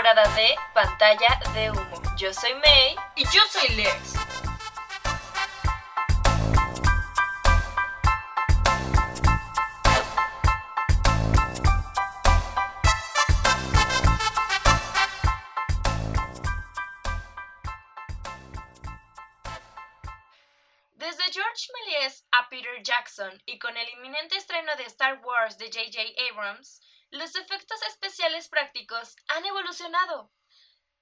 [0.00, 2.00] temporada de Pantalla de Humo.
[2.16, 2.96] Yo soy May.
[3.16, 4.14] Y yo soy Lex.
[20.94, 25.66] Desde George Méliès a Peter Jackson y con el inminente estreno de Star Wars de
[25.66, 26.00] J.J.
[26.30, 30.32] Abrams, los efectos especiales prácticos han evolucionado.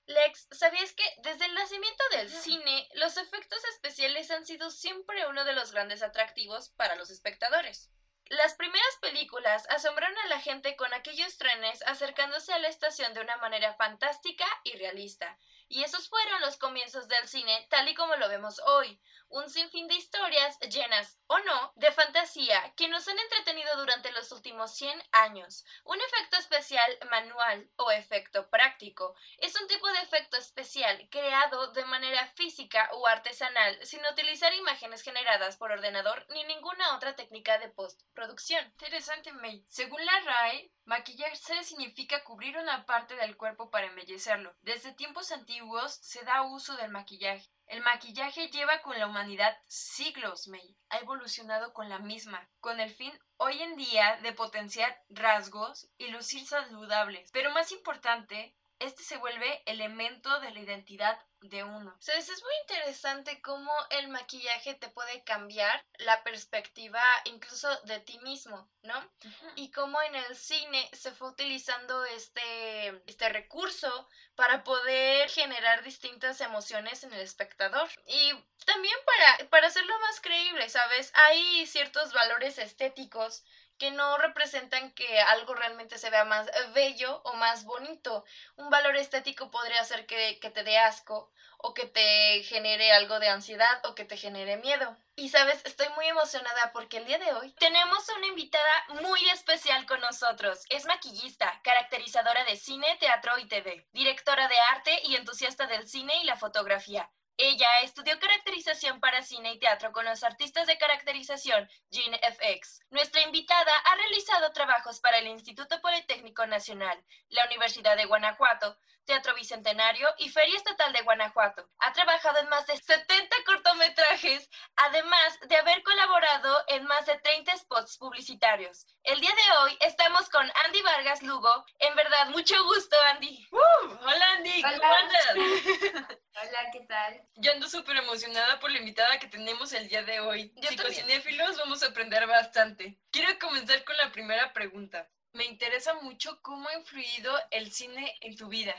[0.07, 5.45] Lex, ¿sabías que desde el nacimiento del cine, los efectos especiales han sido siempre uno
[5.45, 7.91] de los grandes atractivos para los espectadores?
[8.31, 13.21] Las primeras películas asombraron a la gente con aquellos trenes acercándose a la estación de
[13.21, 15.39] una manera fantástica y realista,
[15.69, 19.89] y esos fueron los comienzos del cine tal y como lo vemos hoy, un sinfín
[19.89, 25.03] de historias llenas, o no, de fantasía que nos han entretenido durante los últimos 100
[25.13, 25.65] años.
[25.85, 31.85] Un efecto especial manual o efecto práctico es un tipo de efecto especial creado de
[31.85, 37.69] manera física o artesanal sin utilizar imágenes generadas por ordenador ni ninguna otra técnica de
[37.69, 38.65] postproducción.
[38.67, 39.65] Interesante, May.
[39.69, 44.57] Según la RAE, maquillarse significa cubrir una parte del cuerpo para embellecerlo.
[44.63, 47.49] Desde tiempos antiguos se da uso del maquillaje.
[47.69, 50.77] El maquillaje lleva con la humanidad siglos, May.
[50.89, 56.09] Ha evolucionado con la misma, con el fin hoy en día de potenciar rasgos y
[56.09, 57.31] lucir saludables.
[57.31, 61.97] Pero más importante, este se vuelve elemento de la identidad de uno.
[62.01, 68.69] Es muy interesante cómo el maquillaje te puede cambiar la perspectiva incluso de ti mismo,
[68.83, 69.11] ¿no?
[69.55, 76.41] Y cómo en el cine se fue utilizando este, este recurso para poder generar distintas
[76.41, 77.89] emociones en el espectador.
[78.07, 78.33] Y
[78.67, 81.11] también para, para hacerlo más creíble, ¿sabes?
[81.15, 83.45] Hay ciertos valores estéticos
[83.79, 88.25] que no representan que algo realmente se vea más bello o más bonito.
[88.57, 93.19] Un valor estético podría ser que, que, te dé asco o que te genere algo
[93.19, 94.97] de ansiedad o que te genere miedo.
[95.17, 99.87] Y sabes, estoy muy emocionada porque el día de hoy tenemos una invitada muy especial
[99.87, 100.65] con nosotros.
[100.69, 106.17] Es maquillista, caracterizadora de cine, teatro y TV, directora de arte y entusiasta del cine
[106.23, 107.11] y la fotografía.
[107.41, 112.81] Ella estudió caracterización para cine y teatro con los artistas de caracterización GeneFX.
[112.91, 118.77] Nuestra invitada ha realizado trabajos para el Instituto Politécnico Nacional, la Universidad de Guanajuato,
[119.09, 121.67] Teatro Bicentenario y Feria Estatal de Guanajuato.
[121.79, 127.57] Ha trabajado en más de 70 cortometrajes, además de haber colaborado en más de 30
[127.57, 128.87] spots publicitarios.
[129.05, 131.65] El día de hoy estamos con Andy Vargas Lugo.
[131.79, 133.49] En verdad, mucho gusto, Andy.
[133.51, 134.63] Uh, hola, Andy.
[134.63, 134.79] Hola.
[134.79, 136.19] ¿Cómo andas?
[136.41, 137.29] Hola, ¿qué tal?
[137.37, 140.53] Yo ando súper emocionada por la invitada que tenemos el día de hoy.
[140.57, 143.01] Yo Psicocinéfilos vamos a aprender bastante.
[143.11, 145.09] Quiero comenzar con la primera pregunta.
[145.33, 148.75] Me interesa mucho cómo ha influido el cine en tu vida.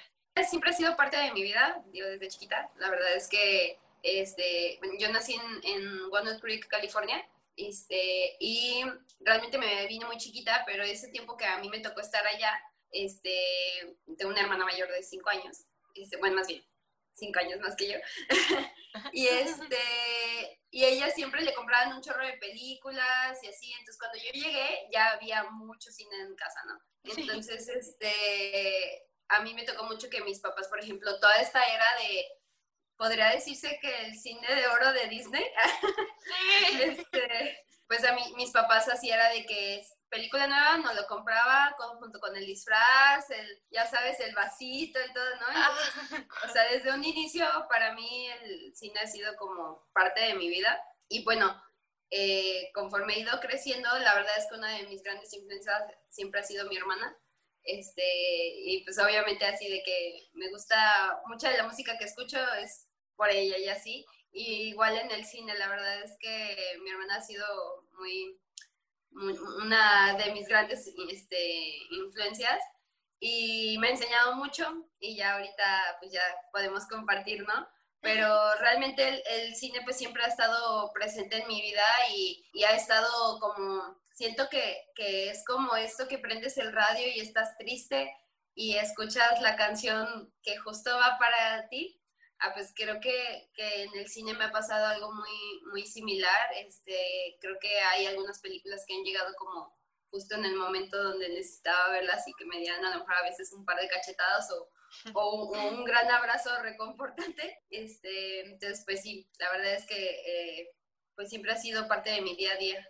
[0.47, 2.71] Siempre ha sido parte de mi vida, digo, desde chiquita.
[2.77, 8.83] La verdad es que este, yo nací en, en Walnut Creek, California, este, y
[9.19, 12.57] realmente me vine muy chiquita, pero ese tiempo que a mí me tocó estar allá,
[12.91, 16.63] este, tengo una hermana mayor de cinco años, este, bueno, más bien,
[17.13, 17.97] cinco años más que yo.
[19.11, 19.77] y este
[20.71, 24.87] y ella siempre le compraban un chorro de películas y así, entonces cuando yo llegué
[24.91, 26.79] ya había mucho cine en casa, ¿no?
[27.03, 31.85] Entonces, este a mí me tocó mucho que mis papás, por ejemplo, toda esta era
[31.97, 32.25] de
[32.97, 35.45] podría decirse que el cine de oro de Disney.
[36.81, 41.05] este, pues a mí mis papás así era de que es película nueva nos lo
[41.07, 45.47] compraba con, junto con el disfraz, el, ya sabes, el vasito y todo, ¿no?
[45.47, 50.35] Entonces, o sea, desde un inicio para mí el cine ha sido como parte de
[50.35, 50.81] mi vida.
[51.07, 51.61] Y bueno,
[52.11, 56.41] eh, conforme he ido creciendo, la verdad es que una de mis grandes influencias siempre
[56.41, 57.17] ha sido mi hermana.
[57.71, 58.03] Este,
[58.65, 62.87] y pues obviamente así de que me gusta mucha de la música que escucho es
[63.15, 64.05] por ella y así.
[64.31, 67.45] Igual en el cine, la verdad es que mi hermana ha sido
[67.99, 68.39] muy,
[69.61, 72.59] una de mis grandes este, influencias
[73.19, 77.67] y me ha enseñado mucho y ya ahorita pues ya podemos compartir, ¿no?
[78.01, 82.63] Pero realmente el, el cine pues siempre ha estado presente en mi vida y, y
[82.63, 87.57] ha estado como, siento que, que es como esto que prendes el radio y estás
[87.57, 88.13] triste
[88.53, 91.99] y escuchas la canción que justo va para ti
[92.41, 96.49] Ah, pues creo que, que, en el cine me ha pasado algo muy, muy similar.
[96.55, 99.77] Este, creo que hay algunas películas que han llegado como
[100.09, 103.23] justo en el momento donde necesitaba verlas y que me dieran a lo mejor a
[103.23, 104.69] veces un par de cachetadas o,
[105.15, 107.59] o, o un gran abrazo reconfortante.
[107.69, 110.71] Este, entonces, pues sí, la verdad es que eh,
[111.15, 112.89] pues siempre ha sido parte de mi día a día.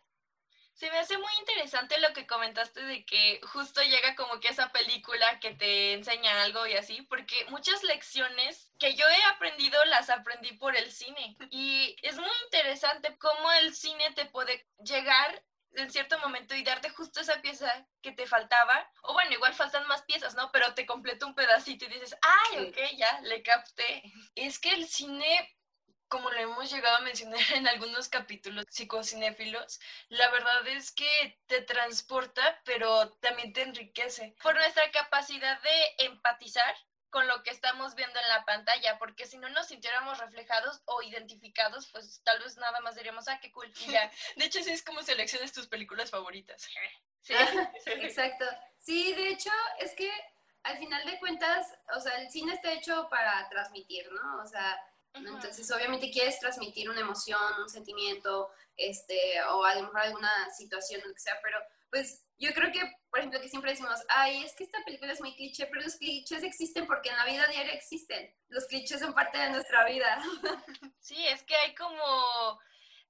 [0.80, 4.72] Se me hace muy interesante lo que comentaste de que justo llega como que esa
[4.72, 10.10] película que te enseña algo y así, porque muchas lecciones que yo he aprendido las
[10.10, 11.36] aprendí por el cine.
[11.50, 15.44] Y es muy interesante cómo el cine te puede llegar
[15.74, 19.86] en cierto momento y darte justo esa pieza que te faltaba, o bueno, igual faltan
[19.88, 20.50] más piezas, ¿no?
[20.54, 24.02] Pero te completo un pedacito y dices, ay, ok, ya, le capté.
[24.34, 25.59] Es que el cine,
[26.10, 29.80] como lo hemos llegado a mencionar en algunos capítulos psicocinéfilos,
[30.10, 34.36] la verdad es que te transporta, pero también te enriquece.
[34.42, 36.76] Por nuestra capacidad de empatizar
[37.10, 41.02] con lo que estamos viendo en la pantalla, porque si no nos sintiéramos reflejados o
[41.02, 43.72] identificados, pues tal vez nada más diríamos, ah, qué cool,
[44.36, 46.68] De hecho, sí es como selecciones tus películas favoritas.
[47.22, 47.36] Sí,
[47.86, 48.46] exacto.
[48.80, 50.10] Sí, de hecho, es que
[50.64, 54.42] al final de cuentas, o sea, el cine está hecho para transmitir, ¿no?
[54.42, 54.82] O sea,
[55.14, 61.02] entonces obviamente quieres transmitir una emoción, un sentimiento, este, o a lo mejor alguna situación,
[61.06, 61.58] lo que sea, pero
[61.90, 62.80] pues yo creo que,
[63.10, 65.96] por ejemplo, que siempre decimos, ay, es que esta película es muy cliché, pero los
[65.96, 68.34] clichés existen porque en la vida diaria existen.
[68.48, 70.22] Los clichés son parte de nuestra vida.
[71.02, 72.60] Sí, es que hay como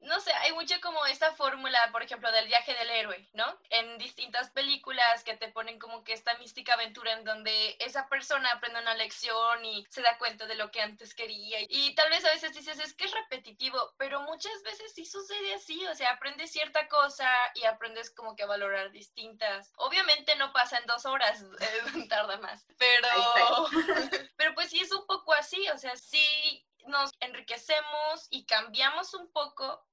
[0.01, 3.45] no sé, hay mucho como esta fórmula, por ejemplo, del viaje del héroe, ¿no?
[3.69, 8.49] En distintas películas que te ponen como que esta mística aventura en donde esa persona
[8.51, 11.59] aprende una lección y se da cuenta de lo que antes quería.
[11.67, 15.53] Y tal vez a veces dices, es que es repetitivo, pero muchas veces sí sucede
[15.53, 19.71] así, o sea, aprendes cierta cosa y aprendes como que a valorar distintas.
[19.75, 23.09] Obviamente no pasa en dos horas, eh, tarda más, pero,
[24.37, 29.31] pero pues sí es un poco así, o sea, sí nos enriquecemos y cambiamos un
[29.31, 29.85] poco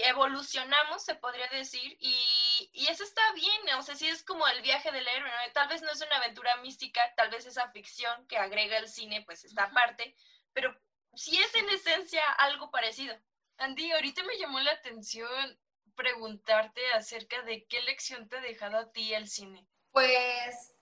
[0.00, 4.62] evolucionamos, se podría decir, y, y, eso está bien, o sea, sí es como el
[4.62, 8.38] viaje del héroe, tal vez no es una aventura mística, tal vez esa ficción que
[8.38, 10.16] agrega el cine, pues está aparte,
[10.54, 10.74] pero
[11.14, 13.14] sí es en esencia algo parecido.
[13.58, 15.58] Andy, ahorita me llamó la atención
[15.94, 19.66] preguntarte acerca de qué lección te ha dejado a ti el cine.
[19.90, 20.74] Pues,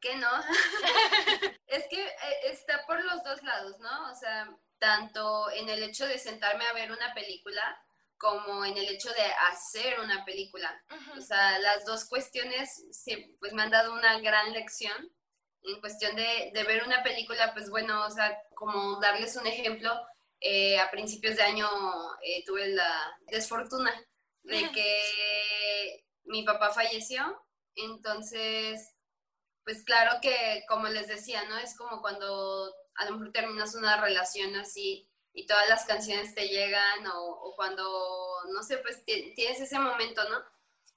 [0.00, 0.30] que no,
[1.66, 4.10] es que eh, está por los dos lados, ¿no?
[4.10, 4.48] O sea,
[4.78, 7.80] tanto en el hecho de sentarme a ver una película,
[8.22, 10.80] como en el hecho de hacer una película.
[11.18, 12.84] O sea, las dos cuestiones
[13.40, 14.96] pues me han dado una gran lección.
[15.64, 19.92] En cuestión de, de, ver una película, pues bueno, o sea, como darles un ejemplo,
[20.40, 21.68] eh, a principios de año
[22.22, 23.92] eh, tuve la desfortuna
[24.42, 27.40] de que mi papá falleció,
[27.76, 28.92] entonces,
[29.64, 31.58] pues claro que, como les decía, ¿no?
[31.58, 36.48] Es como cuando a lo mejor terminas una relación así y todas las canciones te
[36.48, 37.82] llegan o, cuando,
[38.52, 40.42] no sé, pues tienes ese momento, ¿no?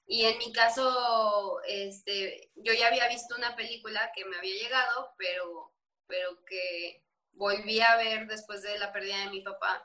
[0.06, 5.14] Y en mi caso, este, yo ya había visto una película que me había llegado,
[5.18, 5.74] pero,
[6.06, 9.84] pero que volví a ver después de la pérdida de mi papá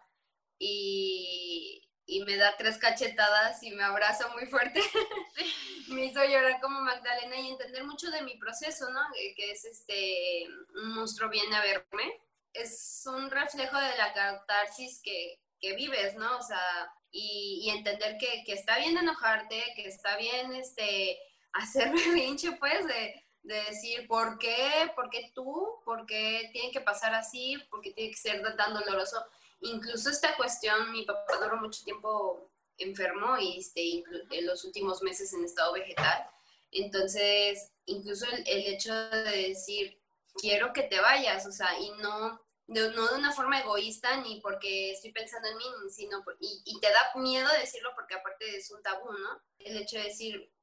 [0.60, 4.82] y, y me da tres cachetadas y me abraza muy fuerte.
[5.90, 9.02] me hizo llorar como Magdalena y entender mucho de mi proceso, ¿no?
[9.36, 10.46] Que es este,
[10.76, 12.22] un monstruo viene a verme
[12.54, 15.40] es un reflejo de la catarsis que,
[15.76, 16.38] vives, ¿no?
[16.38, 21.20] O sea, y, entender que, está bien enojarte, que está bien este,
[21.54, 24.92] hacer berrinche, pues, de, decir, ¿por qué?
[24.96, 25.82] ¿Por qué tú?
[25.84, 27.58] ¿Por qué tiene que pasar así?
[27.72, 29.26] ¿Por qué tiene que ser tan doloroso?
[29.62, 35.34] Incluso esta cuestión, mi papá duró mucho tiempo enfermo y este, en los últimos meses
[35.34, 36.28] en estado vegetal.
[36.72, 40.01] Entonces, incluso el, el hecho de decir,
[40.36, 44.40] quiero que te vayas, o sea, y no de, no de una forma egoísta ni
[44.40, 48.82] porque estoy pensando en mí, sino, y, te da miedo decirlo porque aparte es un
[48.82, 49.42] tabú, ¿no?
[49.60, 50.54] El hecho de decir,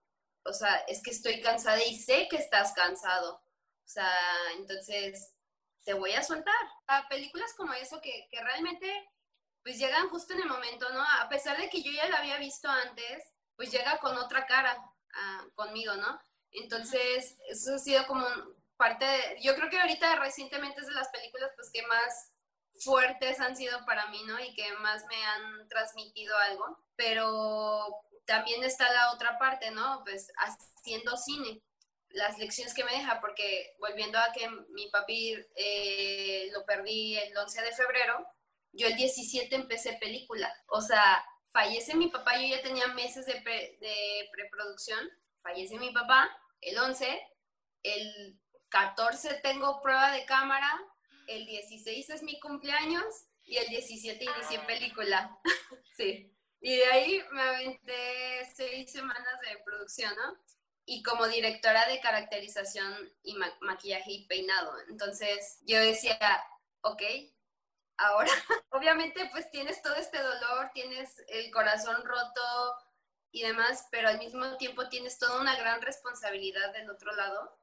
[0.44, 4.10] o sea, es que estoy cansada y sé que estás cansado, o sea,
[4.56, 5.34] entonces
[5.84, 6.54] te voy a soltar.
[6.86, 9.10] A películas como eso que, que realmente
[9.62, 11.02] pues llegan justo en el momento, ¿no?
[11.02, 14.82] A pesar de que yo ya la había visto antes, pues llega con otra cara
[15.12, 16.18] ah, conmigo, ¿no?
[16.52, 18.26] Entonces, eso ha sido como
[18.78, 22.32] parte de, yo creo que ahorita recientemente es de las películas pues que más
[22.80, 24.40] fuertes han sido para mí, ¿no?
[24.40, 27.86] Y que más me han transmitido algo, pero
[28.24, 30.02] también está la otra parte, ¿no?
[30.04, 31.60] Pues haciendo cine,
[32.10, 37.36] las lecciones que me deja, porque volviendo a que mi papi eh, lo perdí el
[37.36, 38.26] 11 de febrero,
[38.72, 43.34] yo el 17 empecé película, o sea, fallece mi papá, yo ya tenía meses de,
[43.34, 45.00] de preproducción,
[45.42, 46.30] fallece mi papá
[46.60, 47.20] el 11,
[47.82, 48.38] el
[48.70, 50.70] 14 tengo prueba de cámara,
[51.26, 55.38] el 16 es mi cumpleaños y el 17 inicié película.
[55.96, 56.34] sí.
[56.60, 60.36] Y de ahí me aventé seis semanas de producción, ¿no?
[60.84, 64.72] Y como directora de caracterización y maquillaje y peinado.
[64.88, 66.18] Entonces yo decía,
[66.80, 67.02] ok,
[67.98, 68.30] ahora,
[68.70, 72.76] obviamente pues tienes todo este dolor, tienes el corazón roto,
[73.30, 77.57] y demás, pero al mismo tiempo tienes toda una gran responsabilidad del otro lado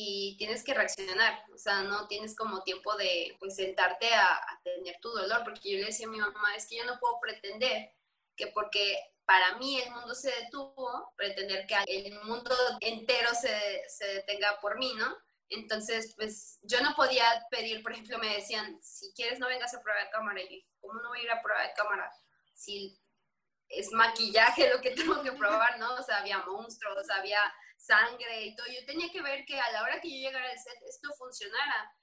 [0.00, 4.60] y tienes que reaccionar, o sea, no tienes como tiempo de pues sentarte a, a,
[4.62, 7.18] tener tu dolor, porque yo le decía a mi mamá, es que yo no puedo
[7.20, 7.90] pretender
[8.36, 14.06] que porque para mí el mundo se detuvo, pretender que el mundo entero se, se
[14.06, 15.16] detenga por mí, ¿no?
[15.48, 19.82] Entonces, pues yo no podía pedir, por ejemplo, me decían, si quieres no vengas a
[19.82, 20.40] prueba de cámara.
[20.40, 22.08] Y yo dije, ¿cómo no voy a ir a prueba de cámara?
[22.54, 22.96] Si
[23.68, 25.94] es maquillaje lo que tengo que probar, ¿no?
[25.94, 27.40] O sea, había monstruos, había
[27.78, 28.66] sangre y todo.
[28.66, 31.94] Yo tenía que ver que a la hora que yo llegara al set esto funcionara.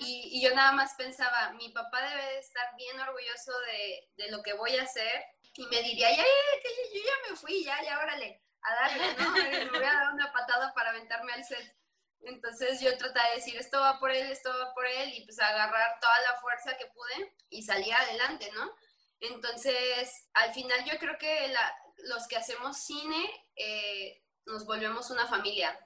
[0.00, 4.42] Y, y, yo nada más pensaba, mi papá debe estar bien orgulloso de, de, lo
[4.42, 7.80] que voy a hacer y me diría, ya, ya, que yo ya me fui, ya,
[7.82, 9.30] ya, órale, a darle, ¿no?
[9.72, 11.76] Me voy a dar una patada para aventarme al set.
[12.22, 15.38] Entonces yo trataba de decir, esto va por él, esto va por él, y pues
[15.38, 18.74] agarrar toda la fuerza que pude y salir adelante, ¿no?
[19.20, 25.26] Entonces, al final yo creo que la, los que hacemos cine eh, nos volvemos una
[25.26, 25.78] familia.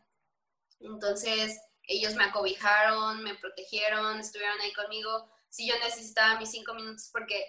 [0.81, 5.31] Entonces, ellos me acobijaron, me protegieron, estuvieron ahí conmigo.
[5.49, 7.45] Si yo necesitaba mis cinco minutos, porque,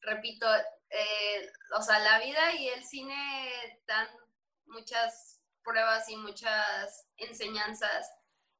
[0.00, 0.46] repito,
[0.90, 4.08] eh, o sea, la vida y el cine dan
[4.66, 8.10] muchas pruebas y muchas enseñanzas.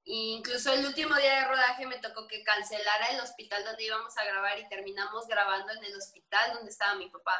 [0.04, 4.16] E incluso el último día de rodaje me tocó que cancelara el hospital donde íbamos
[4.18, 7.36] a grabar y terminamos grabando en el hospital donde estaba mi papá.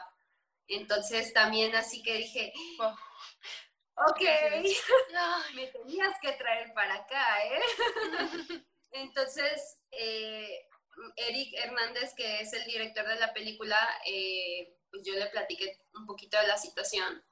[0.69, 2.53] Entonces también así que dije,
[3.97, 4.21] ok,
[5.55, 7.63] me tenías que traer para acá, ¿eh?
[8.93, 10.69] Entonces, eh,
[11.17, 16.07] Eric Hernández, que es el director de la película, eh, pues yo le platiqué un
[16.07, 17.25] poquito de la situación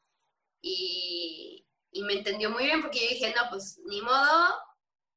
[0.62, 4.55] y, y me entendió muy bien porque yo dije, no, pues ni modo,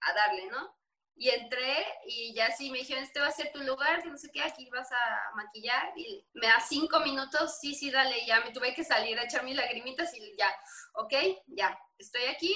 [0.01, 0.77] a darle, ¿no?
[1.15, 4.17] Y entré y ya sí me dijeron, este va a ser tu lugar, que no
[4.17, 5.93] sé qué, aquí vas a maquillar.
[5.95, 9.43] Y me da cinco minutos, sí, sí, dale, ya me tuve que salir a echar
[9.43, 10.53] mis lagrimitas y ya,
[10.93, 11.13] ok,
[11.47, 12.55] ya, estoy aquí,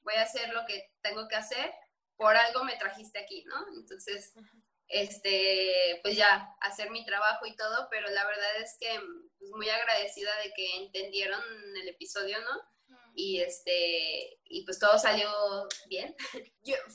[0.00, 1.72] voy a hacer lo que tengo que hacer,
[2.16, 3.56] por algo me trajiste aquí, ¿no?
[3.78, 4.32] Entonces,
[4.88, 8.88] este, pues ya, hacer mi trabajo y todo, pero la verdad es que
[9.38, 11.42] pues, muy agradecida de que entendieron
[11.76, 12.77] el episodio, ¿no?
[13.14, 15.30] Y este y pues todo salió
[15.88, 16.14] bien.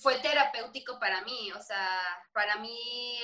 [0.02, 2.00] fue terapéutico para mí, o sea,
[2.34, 3.20] para mí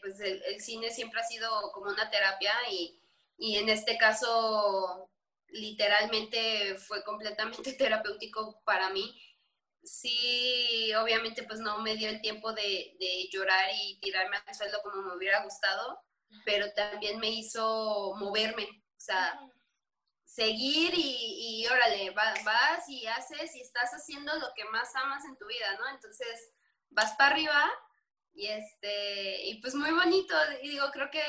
[0.00, 3.00] pues el, cine siempre ha sido como una terapia y,
[3.38, 5.10] y, en este caso
[5.48, 9.14] literalmente fue completamente terapéutico para mí.
[9.84, 14.78] Sí, obviamente pues no me dio el tiempo de, de llorar y tirarme al suelo
[14.82, 15.98] como me hubiera gustado,
[16.44, 19.40] pero también me hizo moverme, o sea,
[20.34, 25.36] seguir y, y órale, vas y haces y estás haciendo lo que más amas en
[25.36, 25.88] tu vida, ¿no?
[25.90, 26.52] Entonces
[26.88, 27.70] vas para arriba
[28.32, 31.22] y este, y pues muy bonito, y digo, creo que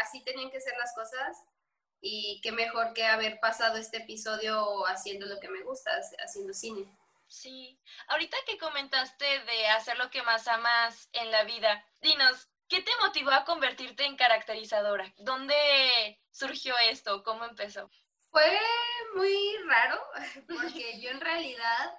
[0.00, 1.36] así tenían que ser las cosas
[2.00, 5.90] y qué mejor que haber pasado este episodio haciendo lo que me gusta,
[6.24, 6.86] haciendo cine.
[7.28, 12.80] Sí, ahorita que comentaste de hacer lo que más amas en la vida, dinos, ¿qué
[12.80, 15.12] te motivó a convertirte en caracterizadora?
[15.18, 17.22] ¿Dónde surgió esto?
[17.22, 17.90] ¿Cómo empezó?
[18.36, 18.60] Fue
[19.14, 19.98] muy raro
[20.46, 21.98] porque yo en realidad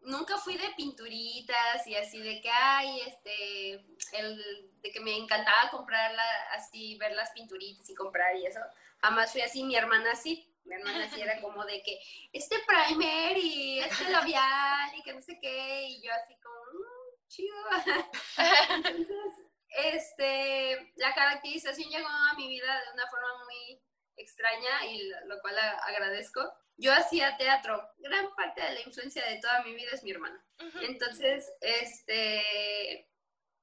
[0.00, 3.72] nunca fui de pinturitas y así de que, ay, este,
[4.12, 8.60] el, de que me encantaba comprarla, así, ver las pinturitas y comprar y eso.
[9.02, 10.50] Jamás fui así, mi hermana sí.
[10.64, 12.00] Mi hermana sí era como de que,
[12.32, 17.28] este primer y este labial y que no sé qué, y yo así como, mmm,
[17.28, 17.56] chido.
[18.70, 23.82] Entonces, este, la caracterización llegó a mi vida de una forma muy
[24.16, 26.52] extraña y lo cual agradezco.
[26.76, 27.88] Yo hacía teatro.
[27.98, 30.38] Gran parte de la influencia de toda mi vida es mi hermano.
[30.82, 33.08] Entonces, este,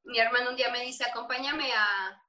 [0.04, 2.24] mi hermano un día me dice, acompáñame a,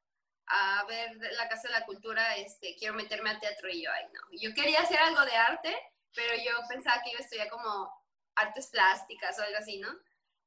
[0.47, 4.07] a ver la Casa de la Cultura, este, quiero meterme a teatro y yo, ay
[4.13, 4.21] no.
[4.33, 5.77] Yo quería hacer algo de arte,
[6.15, 7.91] pero yo pensaba que iba a estudiar como
[8.35, 9.89] artes plásticas o algo así, ¿no?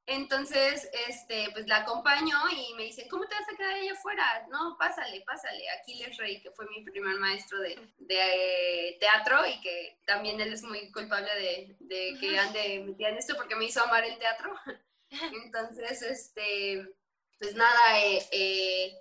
[0.08, 4.46] Entonces, este, pues la acompaño y me dicen, ¿cómo te vas a quedar ahí afuera?
[4.48, 5.68] No, pásale, pásale.
[5.70, 10.62] Aquiles Rey, que fue mi primer maestro de, de teatro y que también él es
[10.62, 14.54] muy culpable de, de que ande metida en esto porque me hizo amar el teatro.
[15.44, 16.88] Entonces, este,
[17.38, 18.96] pues nada, eh, eh,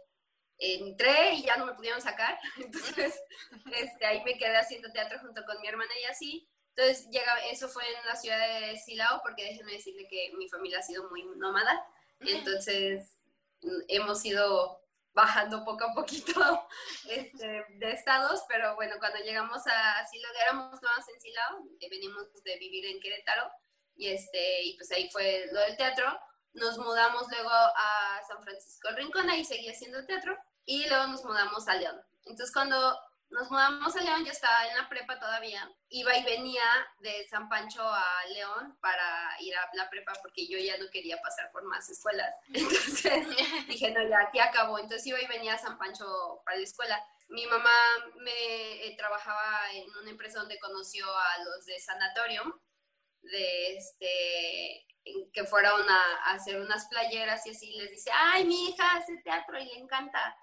[0.57, 2.39] entré y ya no me pudieron sacar.
[2.57, 3.21] Entonces,
[3.73, 6.49] este, ahí me quedé haciendo teatro junto con mi hermana y así.
[6.75, 7.07] Entonces,
[7.51, 11.09] eso fue en la ciudad de Silao, porque déjenme decirle que mi familia ha sido
[11.09, 11.85] muy nómada.
[12.19, 13.17] Entonces,
[13.87, 14.81] hemos ido
[15.13, 16.33] bajando poco a poquito
[17.09, 22.27] este, de estados, pero bueno, cuando llegamos a Silao, éramos nuevas en Silao, eh, venimos
[22.43, 23.49] de vivir en Querétaro,
[23.95, 26.05] y, este, y pues ahí fue lo del teatro.
[26.53, 31.23] Nos mudamos luego a San Francisco del Rincón, ahí seguí haciendo teatro, y luego nos
[31.23, 32.01] mudamos a León.
[32.25, 32.97] Entonces, cuando
[33.29, 36.63] nos mudamos a León, yo estaba en la prepa todavía, iba y venía
[36.99, 41.21] de San Pancho a León para ir a la prepa porque yo ya no quería
[41.21, 42.33] pasar por más escuelas.
[42.53, 43.27] Entonces
[43.67, 44.79] dije, no, ya aquí acabó.
[44.79, 47.03] Entonces iba y venía a San Pancho para la escuela.
[47.29, 47.75] Mi mamá
[48.17, 52.53] me eh, trabajaba en una empresa donde conoció a los de Sanatorium,
[53.23, 54.85] de este,
[55.33, 59.59] que fueron a, hacer unas playeras y así les dice, ay, mi hija hace teatro
[59.59, 60.35] y le encanta.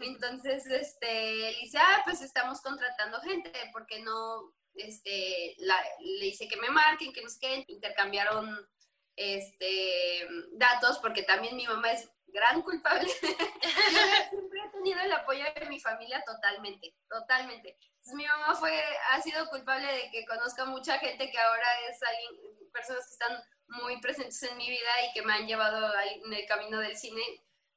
[0.00, 6.56] Entonces, este, él dice, ah, pues estamos contratando gente, porque no, este, le dice que
[6.56, 8.68] me marquen, que nos queden, intercambiaron,
[9.16, 13.08] este, datos, porque también mi mamá es gran culpable.
[14.30, 17.78] Siempre he tenido el apoyo de mi familia totalmente, totalmente.
[17.78, 18.72] Entonces, mi mamá fue,
[19.10, 23.42] ha sido culpable de que conozca mucha gente que ahora es alguien, personas que están
[23.68, 27.22] muy presentes en mi vida y que me han llevado en el camino del cine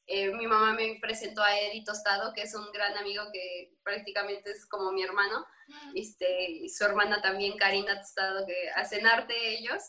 [0.07, 4.51] eh, mi mamá me presentó a Eddie Tostado, que es un gran amigo que prácticamente
[4.51, 5.45] es como mi hermano.
[5.93, 9.83] Este, y su hermana también, Karina Tostado, que hacen arte ellos.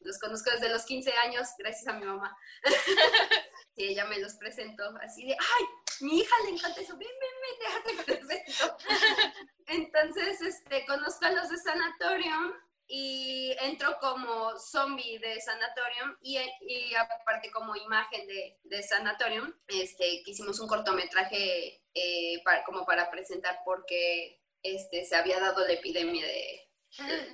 [0.00, 2.34] Los conozco desde los 15 años, gracias a mi mamá.
[3.76, 5.64] y ella me los presentó así de, ¡ay!
[6.00, 8.76] Mi hija le encanta eso, ven, ven, ven, te presento.
[9.66, 12.52] Entonces, este, conozco a los de Sanatorium
[12.90, 20.22] y entro como zombie de Sanatorium y, y aparte como imagen de, de, Sanatorium, este,
[20.24, 25.74] que hicimos un cortometraje eh, para, como para presentar porque este, se había dado la
[25.74, 26.70] epidemia de,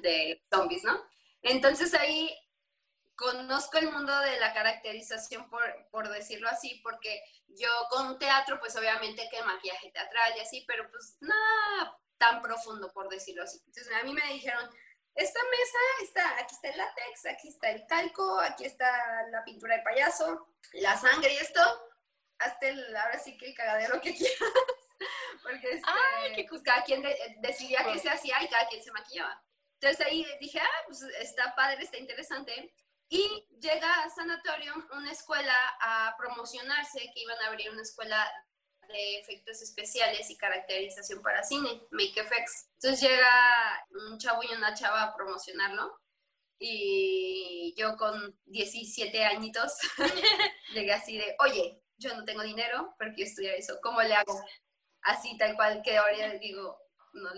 [0.03, 1.01] de, zombies, ¿no?
[1.43, 2.37] Entonces ahí
[3.15, 8.75] conozco el mundo de la caracterización, por, por, decirlo así, porque yo con teatro, pues
[8.75, 13.59] obviamente que maquillaje teatral y así, pero pues nada tan profundo, por decirlo así.
[13.67, 14.69] Entonces a mí me dijeron,
[15.15, 19.77] esta mesa está, aquí está el látex, aquí está el talco, aquí está la pintura
[19.77, 21.61] de payaso, la sangre y esto,
[22.39, 24.39] hasta el, ahora sí que el cagadero que quieras.
[25.43, 27.03] Porque este, pues, cada quien
[27.39, 29.43] decidía qué se hacía y cada quien se maquillaba.
[29.81, 32.75] Entonces ahí dije, ah, pues está padre, está interesante.
[33.09, 38.33] Y llega a Sanatorium una escuela a promocionarse, que iban a abrir una escuela
[38.89, 42.69] de efectos especiales y caracterización para cine, Make Effects.
[42.75, 46.01] Entonces llega un chavo y una chava a promocionarlo
[46.59, 49.73] y yo con 17 añitos
[50.75, 54.41] llegué así de, oye, yo no tengo dinero, pero quiero estudiar eso, ¿cómo le hago?
[55.03, 56.79] Así tal cual que ahora digo,
[57.13, 57.31] no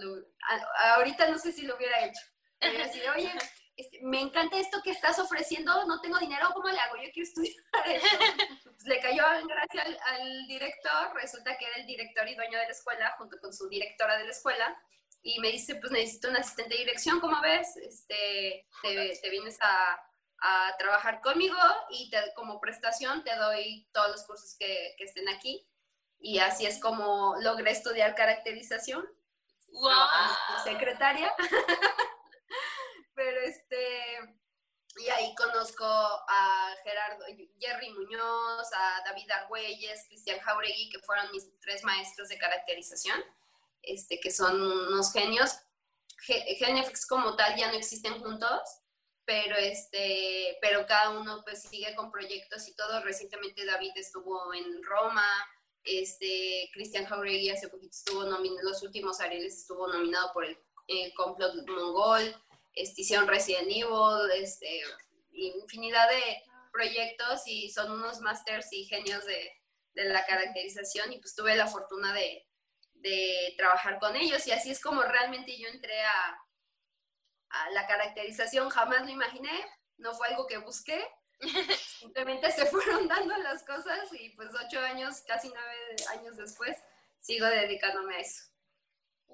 [0.94, 2.20] ahorita no sé si lo hubiera hecho.
[2.58, 3.32] Pero así de, oye,
[3.76, 6.96] este, me encanta esto que estás ofreciendo, no tengo dinero, ¿cómo le hago?
[6.96, 7.54] Yo quiero estudiar
[7.86, 8.06] eso.
[8.64, 12.64] Pues, le cayó en gracia al, director, resulta que era el director y dueño de
[12.64, 14.82] la escuela, junto con su directora de la escuela,
[15.22, 17.76] y me dice, pues necesito un asistente de dirección, ¿cómo ves?
[17.76, 20.00] Este, te, vienes a,
[20.38, 21.58] a, trabajar conmigo
[21.90, 25.68] y te, como prestación te doy todos los cursos que, que estén aquí.
[26.18, 29.04] Y así es como logré estudiar caracterización.
[29.68, 30.64] ¡Wow!
[30.64, 31.34] Secretaria.
[33.16, 34.36] pero este,
[34.98, 37.24] y ahí conozco a Gerardo,
[37.58, 43.20] Jerry Muñoz, a David Argüelles, Cristian Jauregui, que fueron mis tres maestros de caracterización,
[43.82, 45.58] este, que son unos genios.
[46.18, 48.60] Genefix como tal ya no existen juntos,
[49.24, 53.02] pero este, pero cada uno pues sigue con proyectos y todo.
[53.02, 55.28] Recientemente David estuvo en Roma,
[55.84, 61.14] este, Cristian Jauregui hace poquito estuvo nominado, los últimos Arieles estuvo nominado por el, el
[61.14, 62.34] complot mongol
[62.76, 64.82] este, hicieron Resident Evil, este,
[65.32, 69.50] infinidad de proyectos y son unos masters y genios de,
[69.94, 72.46] de la caracterización y pues tuve la fortuna de,
[72.94, 76.38] de, trabajar con ellos y así es como realmente yo entré a,
[77.48, 79.64] a la caracterización, jamás lo imaginé,
[79.96, 81.02] no fue algo que busqué,
[81.98, 86.76] simplemente se fueron dando las cosas y pues ocho años, casi nueve años después,
[87.20, 88.55] sigo dedicándome a eso.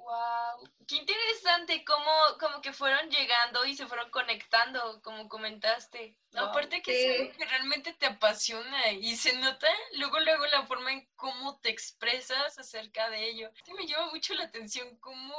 [0.02, 2.10] Wow, qué interesante cómo,
[2.40, 6.16] como que fueron llegando y se fueron conectando, como comentaste.
[6.34, 11.58] Aparte que, que realmente te apasiona y se nota luego, luego la forma en cómo
[11.60, 13.50] te expresas acerca de ello.
[13.76, 15.34] me llama mucho la atención cómo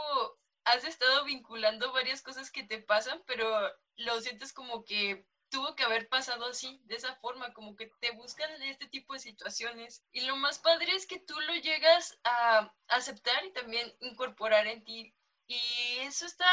[0.64, 5.84] has estado vinculando varias cosas que te pasan, pero lo sientes como que tuvo que
[5.84, 10.04] haber pasado así, de esa forma, como que te buscan este tipo de situaciones.
[10.12, 14.84] Y lo más padre es que tú lo llegas a aceptar y también incorporar en
[14.84, 15.14] ti.
[15.46, 15.62] Y
[16.00, 16.50] eso está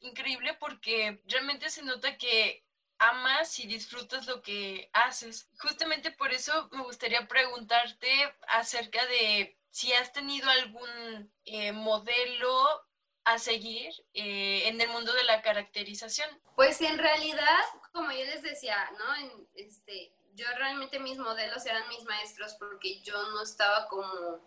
[0.00, 2.66] increíble porque realmente se nota que
[2.98, 5.48] amas y disfrutas lo que haces.
[5.60, 8.10] Justamente por eso me gustaría preguntarte
[8.48, 12.88] acerca de si has tenido algún eh, modelo
[13.24, 16.28] a seguir eh, en el mundo de la caracterización?
[16.56, 19.14] Pues en realidad, como yo les decía, ¿no?
[19.16, 24.40] En, este, yo realmente mis modelos eran mis maestros porque yo no estaba como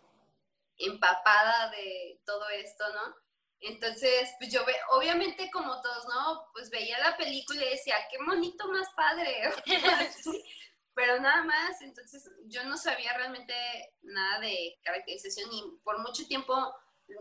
[0.77, 3.15] empapada de todo esto, ¿no?
[3.61, 6.49] Entonces, pues yo ve, obviamente como todos, ¿no?
[6.53, 9.51] Pues veía la película y decía, qué bonito más padre.
[10.93, 13.53] Pero nada más, entonces yo no sabía realmente
[14.03, 16.73] nada de caracterización y por mucho tiempo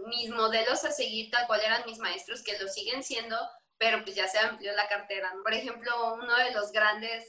[0.07, 3.37] mis modelos a seguir tal cual eran mis maestros, que lo siguen siendo,
[3.79, 5.33] pero pues ya se amplió la cartera.
[5.43, 7.25] Por ejemplo, uno de los grandes,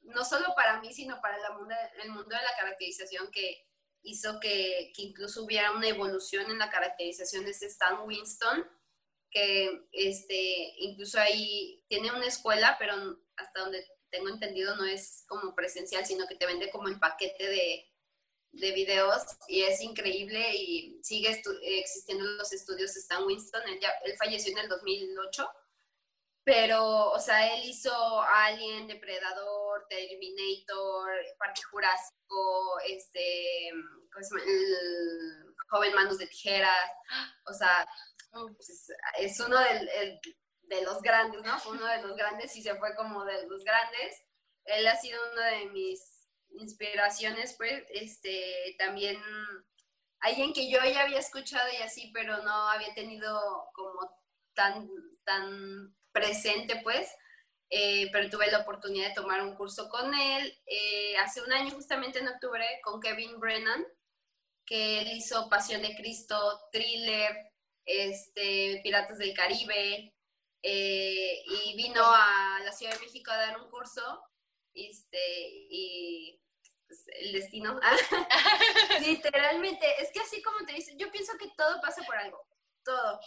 [0.00, 3.66] no solo para mí, sino para el mundo, el mundo de la caracterización que
[4.02, 8.66] hizo que, que, incluso hubiera una evolución en la caracterización es Stan Winston,
[9.30, 12.94] que este, incluso ahí tiene una escuela, pero
[13.36, 17.48] hasta donde tengo entendido no es como presencial, sino que te vende como el paquete
[17.48, 17.91] de,
[18.52, 24.58] de videos y es increíble y sigue existiendo los estudios Stan Winston, él, falleció en
[24.58, 25.48] el 2008
[26.44, 33.70] pero, o sea, él hizo Alien, Depredador, Terminator, Parque Jurásico, este,
[34.12, 34.34] ¿cómo se?
[34.42, 36.90] El Joven Manos de Tijeras,
[37.46, 37.86] o sea,
[38.32, 41.56] pues, es uno de, los grandes, ¿no?
[41.66, 44.22] Uno de los grandes y se fue como de los grandes.
[44.64, 46.11] Él ha sido una de mis
[46.58, 49.18] inspiraciones, pues, este, también
[50.20, 53.40] alguien que yo ya había escuchado y así, pero no había tenido
[53.74, 54.10] como
[54.54, 54.88] tan,
[55.24, 57.08] tan presente, pues,
[57.70, 61.70] eh, pero tuve la oportunidad de tomar un curso con él eh, hace un año,
[61.70, 63.84] justamente en octubre, con Kevin Brennan,
[64.66, 66.36] que él hizo Pasión de Cristo,
[66.70, 67.34] Thriller,
[67.84, 70.14] este, Piratas del Caribe,
[70.62, 74.22] eh, y vino a la Ciudad de México a dar un curso,
[74.74, 75.18] este,
[75.70, 76.41] y
[76.92, 77.80] pues, el destino.
[79.00, 82.46] Literalmente, es que así como te dice, yo pienso que todo pasa por algo,
[82.84, 83.18] todo.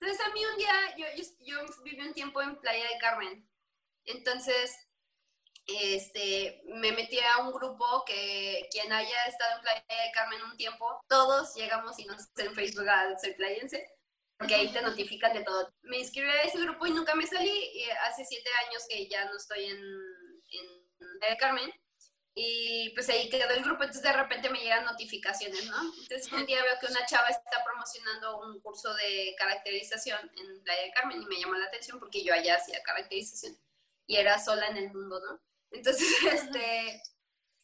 [0.00, 1.06] Entonces a mí un día, yo,
[1.40, 3.48] yo, viví un tiempo en Playa de Carmen,
[4.06, 4.74] entonces
[5.66, 10.56] este, me metí a un grupo que quien haya estado en Playa de Carmen un
[10.56, 13.86] tiempo, todos llegamos y nos en Facebook a ser playense,
[14.38, 15.74] porque ahí te notifican de todo.
[15.82, 19.26] Me inscribí a ese grupo y nunca me salí, y hace siete años que ya
[19.26, 21.83] no estoy en, en Playa de Carmen,
[22.36, 25.76] y pues ahí quedó el grupo, entonces de repente me llegan notificaciones, ¿no?
[26.02, 30.82] Entonces un día veo que una chava está promocionando un curso de caracterización en Playa
[30.82, 33.56] de Carmen y me llamó la atención porque yo allá hacía caracterización
[34.06, 35.40] y era sola en el mundo, ¿no?
[35.70, 37.02] Entonces, este,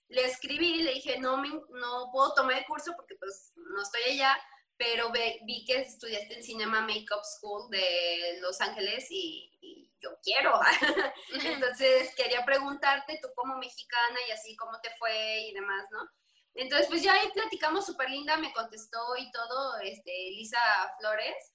[0.09, 3.83] le escribí y le dije, no, me, no puedo tomar el curso porque pues no
[3.83, 4.39] estoy allá,
[4.77, 10.59] pero vi que estudiaste en Cinema Makeup School de Los Ángeles y yo quiero.
[11.45, 16.09] Entonces quería preguntarte tú como mexicana y así cómo te fue y demás, ¿no?
[16.55, 20.61] Entonces pues ya ahí platicamos súper linda, me contestó y todo, este, Lisa
[20.99, 21.53] Flores,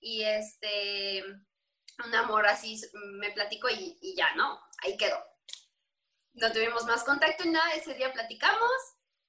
[0.00, 1.24] y este,
[2.04, 4.60] un amor así, me platicó y, y ya, ¿no?
[4.84, 5.18] Ahí quedó.
[6.34, 8.70] No tuvimos más contacto y nada, ese día platicamos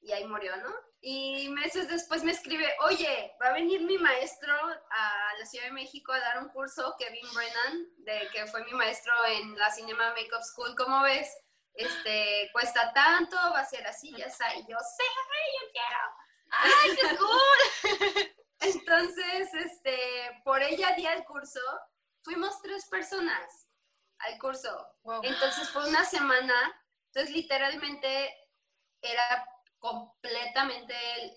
[0.02, 0.74] y ahí murió, ¿no?
[1.02, 5.72] Y meses después me escribe, oye, va a venir mi maestro a la Ciudad de
[5.72, 10.10] México a dar un curso, Kevin Brennan, de que fue mi maestro en la Cinema
[10.10, 11.34] Makeup School, ¿cómo ves?
[11.74, 14.54] Este, cuesta tanto, va a ser así, ya está.
[14.56, 15.04] Y yo, sí,
[15.62, 16.00] yo quiero.
[16.52, 18.36] ¡Ay, qué cool!
[18.60, 21.62] Entonces, este, por ella di el curso,
[22.24, 23.68] fuimos tres personas
[24.20, 24.86] al curso.
[25.24, 26.54] Entonces fue una semana,
[27.08, 28.36] entonces literalmente
[29.02, 29.46] era
[29.80, 30.94] completamente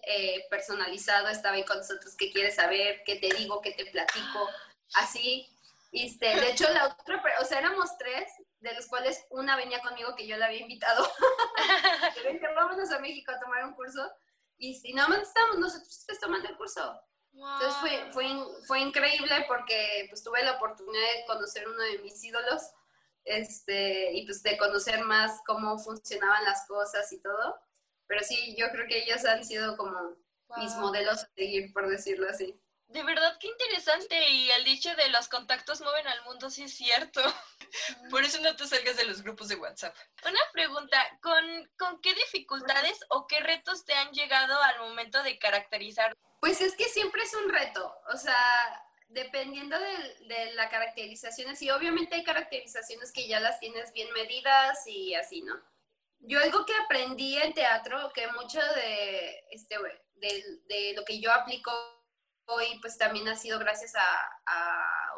[0.07, 4.49] eh, personalizado, estaba ahí con nosotros, qué quieres saber, qué te digo, qué te platico,
[4.95, 5.49] así.
[5.93, 10.15] Este, de hecho, la otra, o sea, éramos tres, de los cuales una venía conmigo
[10.17, 11.07] que yo la había invitado.
[12.15, 14.11] que vámonos a México a tomar un curso.
[14.57, 17.01] Y si nada más estábamos nosotros pues, tomando el curso.
[17.35, 18.27] Entonces fue, fue,
[18.67, 22.63] fue increíble porque pues tuve la oportunidad de conocer uno de mis ídolos
[23.25, 27.59] este, y pues de conocer más cómo funcionaban las cosas y todo.
[28.13, 29.99] Pero sí, yo creo que ellos han sido como
[30.59, 32.61] mis modelos a seguir, por decirlo así.
[32.89, 34.29] De verdad, qué interesante.
[34.29, 37.23] Y el dicho de los contactos mueven al mundo, sí es cierto.
[38.11, 39.97] Por eso no te salgas de los grupos de WhatsApp.
[40.27, 45.39] Una pregunta, ¿con, ¿con qué dificultades o qué retos te han llegado al momento de
[45.39, 46.15] caracterizar?
[46.43, 47.97] Pues es que siempre es un reto.
[48.13, 48.37] O sea,
[49.09, 54.87] dependiendo de, de la caracterización, así, obviamente hay caracterizaciones que ya las tienes bien medidas
[54.87, 55.72] y así, ¿no?
[56.23, 59.77] Yo algo que aprendí en teatro, que mucho de, este,
[60.17, 61.73] de, lo que yo aplico
[62.47, 64.29] hoy, pues también ha sido gracias a,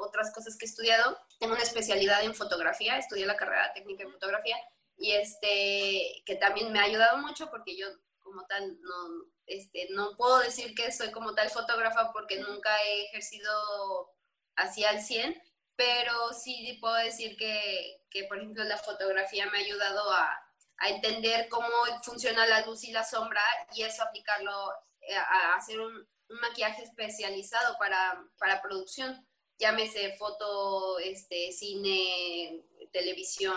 [0.01, 1.17] otras cosas que he estudiado.
[1.38, 4.57] Tengo una especialidad en fotografía, estudié la carrera técnica en fotografía
[4.97, 7.87] y este, que también me ha ayudado mucho porque yo
[8.21, 13.05] como tal no, este, no puedo decir que soy como tal fotógrafa porque nunca he
[13.05, 14.11] ejercido
[14.57, 15.40] así al 100,
[15.77, 20.43] pero sí puedo decir que, que, por ejemplo, la fotografía me ha ayudado a,
[20.85, 21.68] a entender cómo
[22.03, 23.42] funciona la luz y la sombra
[23.75, 26.07] y eso aplicarlo eh, a hacer un,
[26.40, 29.25] maquillaje especializado para, para producción,
[29.59, 33.57] llámese foto, este, cine, televisión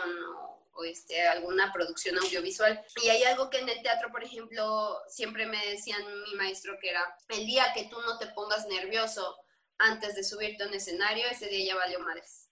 [0.73, 2.83] o, este, alguna producción audiovisual.
[3.01, 6.89] Y hay algo que en el teatro, por ejemplo, siempre me decían mi maestro que
[6.89, 9.37] era, el día que tú no te pongas nervioso
[9.79, 12.46] antes de subirte a un escenario, ese día ya valió madres.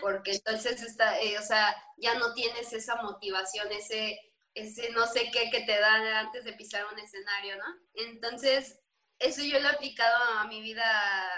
[0.00, 4.18] Porque entonces está, eh, o sea, ya no tienes esa motivación, ese,
[4.54, 7.64] ese no sé qué que te da antes de pisar un escenario, ¿no?
[7.94, 8.80] Entonces,
[9.18, 11.30] eso yo lo he aplicado a mi vida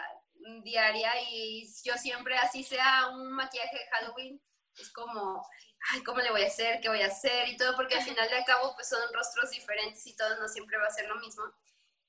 [0.62, 4.42] diaria y yo siempre, así sea un maquillaje de Halloween,
[4.76, 5.44] es como,
[5.90, 6.80] ay, ¿cómo le voy a hacer?
[6.80, 7.48] ¿Qué voy a hacer?
[7.48, 10.78] Y todo, porque al final de cabo, pues son rostros diferentes y todo no siempre
[10.78, 11.42] va a ser lo mismo.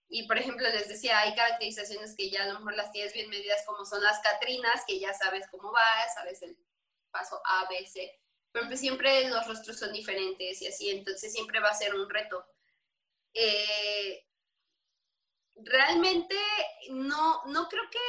[0.10, 3.30] Y por ejemplo, les decía, hay caracterizaciones que ya a lo mejor las tienes bien
[3.30, 6.58] medidas, como son las Catrinas, que ya sabes cómo va, sabes el
[7.12, 8.19] paso A, B, C
[8.52, 12.10] pero pues siempre los rostros son diferentes y así, entonces siempre va a ser un
[12.10, 12.45] reto.
[13.34, 14.26] Eh,
[15.56, 16.36] realmente
[16.89, 18.00] no, no creo que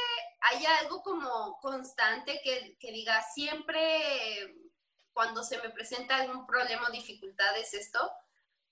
[0.41, 4.55] haya algo como constante que, que, diga siempre
[5.13, 8.11] cuando se me presenta algún problema o dificultad es esto,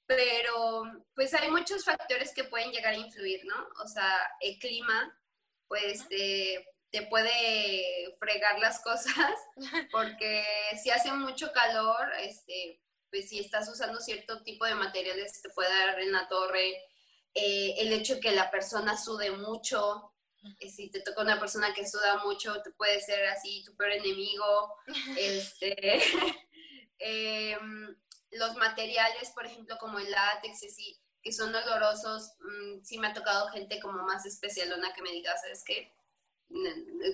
[0.09, 0.81] pero
[1.13, 3.67] pues hay muchos factores que pueden llegar a influir, ¿no?
[3.83, 5.15] O sea, el clima,
[5.67, 9.35] pues eh, te puede fregar las cosas,
[9.91, 10.43] porque
[10.81, 15.69] si hace mucho calor, este, pues si estás usando cierto tipo de materiales, te puede
[15.69, 16.73] dar en la torre.
[17.35, 20.15] Eh, el hecho de que la persona sude mucho,
[20.59, 23.91] eh, si te toca una persona que suda mucho, te puede ser así tu peor
[23.91, 24.73] enemigo.
[25.19, 26.01] este,
[26.97, 27.95] em,
[28.31, 30.61] los materiales, por ejemplo, como el látex,
[31.21, 35.35] que son olorosos, mm, sí me ha tocado gente como más especialona que me diga,
[35.37, 35.93] ¿sabes qué?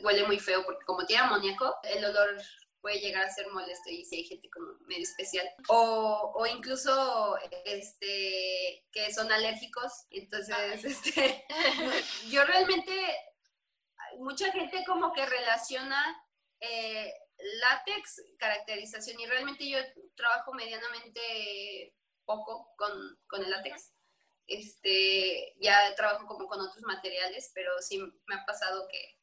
[0.03, 2.41] huele muy feo porque como tiene amoníaco, el olor
[2.79, 5.49] puede llegar a ser molesto y si hay gente como medio especial.
[5.69, 10.05] O, o incluso este, que son alérgicos.
[10.11, 11.45] Entonces, este,
[12.29, 12.93] yo realmente,
[14.19, 16.15] mucha gente como que relaciona
[16.59, 19.79] eh, látex, caracterización, y realmente yo
[20.15, 21.95] trabajo medianamente
[22.25, 22.91] poco con,
[23.27, 23.91] con el látex.
[24.47, 29.15] Este, ya trabajo como con otros materiales, pero sí me ha pasado que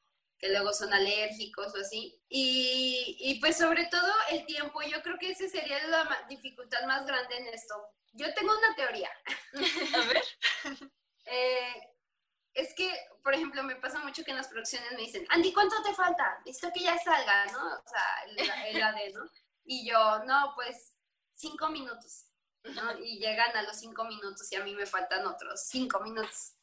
[0.43, 2.21] que luego son alérgicos o así.
[2.29, 7.07] Y, y, pues sobre todo el tiempo, yo creo que esa sería la dificultad más
[7.07, 7.75] grande en esto.
[8.13, 9.11] Yo tengo una teoría.
[9.95, 10.25] A ver.
[11.27, 11.92] eh,
[12.55, 15.83] es que, por ejemplo, me pasa mucho que en las producciones me dicen, Andy, ¿cuánto
[15.83, 16.41] te falta?
[16.45, 17.67] Listo que ya salga, ¿no?
[17.67, 19.31] O sea, el, el AD, ¿no?
[19.65, 20.97] Y yo, no, pues
[21.35, 22.27] cinco minutos.
[22.65, 22.99] ¿no?
[22.99, 26.55] Y llegan a los cinco minutos y a mí me faltan otros cinco minutos.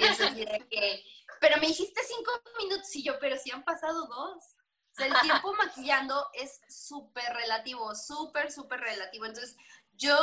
[0.00, 1.04] Y eso de que,
[1.40, 4.44] pero me dijiste cinco minutos y yo, pero si han pasado dos.
[4.44, 9.26] O sea, el tiempo maquillando es súper relativo, súper, súper relativo.
[9.26, 9.56] Entonces,
[9.92, 10.16] yo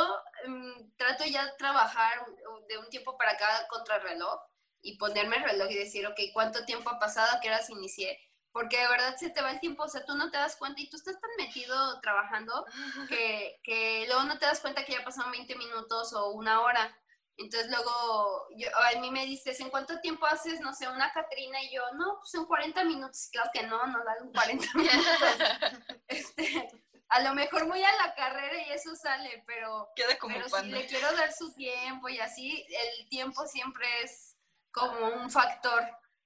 [0.46, 2.26] mm, trato ya de trabajar
[2.68, 4.40] de un tiempo para cada contrarreloj
[4.84, 7.34] y ponerme el reloj y decir, ok, ¿cuánto tiempo ha pasado?
[7.34, 8.18] ¿A qué horas inicié?
[8.52, 10.80] Porque de verdad se te va el tiempo, o sea, tú no te das cuenta
[10.80, 12.64] y tú estás tan metido trabajando
[13.08, 16.96] que, que luego no te das cuenta que ya pasaron 20 minutos o una hora.
[17.36, 21.60] Entonces luego yo, a mí me dices, ¿en cuánto tiempo haces, no sé, una Catrina?
[21.62, 23.28] Y yo, no, pues en 40 minutos.
[23.32, 25.48] Claro que no, no dan 40 minutos.
[26.06, 26.68] este,
[27.08, 30.66] a lo mejor voy a la carrera y eso sale, pero, Queda como pero si
[30.66, 34.33] le quiero dar su tiempo y así, el tiempo siempre es
[34.74, 35.82] como un factor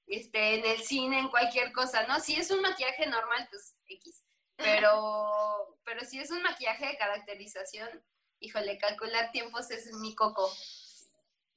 [0.06, 2.18] este, en el cine, en cualquier cosa, ¿no?
[2.18, 4.24] Si es un maquillaje normal, pues X.
[4.56, 7.88] Pero, pero si es un maquillaje de caracterización,
[8.40, 10.50] híjole, calcular tiempos es mi coco.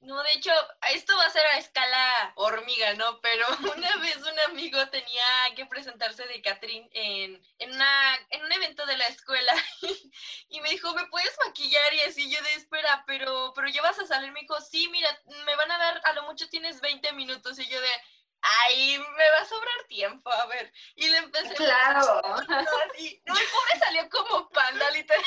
[0.02, 0.50] No, de hecho,
[0.90, 3.20] esto va a ser a escala hormiga, ¿no?
[3.20, 8.50] Pero una vez un amigo tenía que presentarse de Catrín en, en, una, en un
[8.50, 9.52] evento de la escuela
[10.48, 11.94] y, me dijo, ¿me puedes maquillar?
[11.94, 14.32] Y así yo de espera, pero, pero ya vas a salir.
[14.32, 15.08] Me dijo, sí, mira,
[15.46, 17.56] me van a dar, a lo mucho tienes 20 minutos.
[17.60, 17.92] Y yo de,
[18.40, 20.72] ay, me va a sobrar tiempo, a ver.
[20.96, 21.54] Y le empecé.
[21.54, 22.22] Claro.
[22.98, 25.22] Y, no, el pobre salió como panda, literal,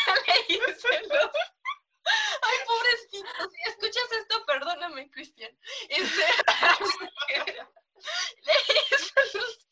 [2.06, 5.52] Ay, pobrecito, si escuchas esto, perdóname, Cristian.
[5.90, 6.24] Este,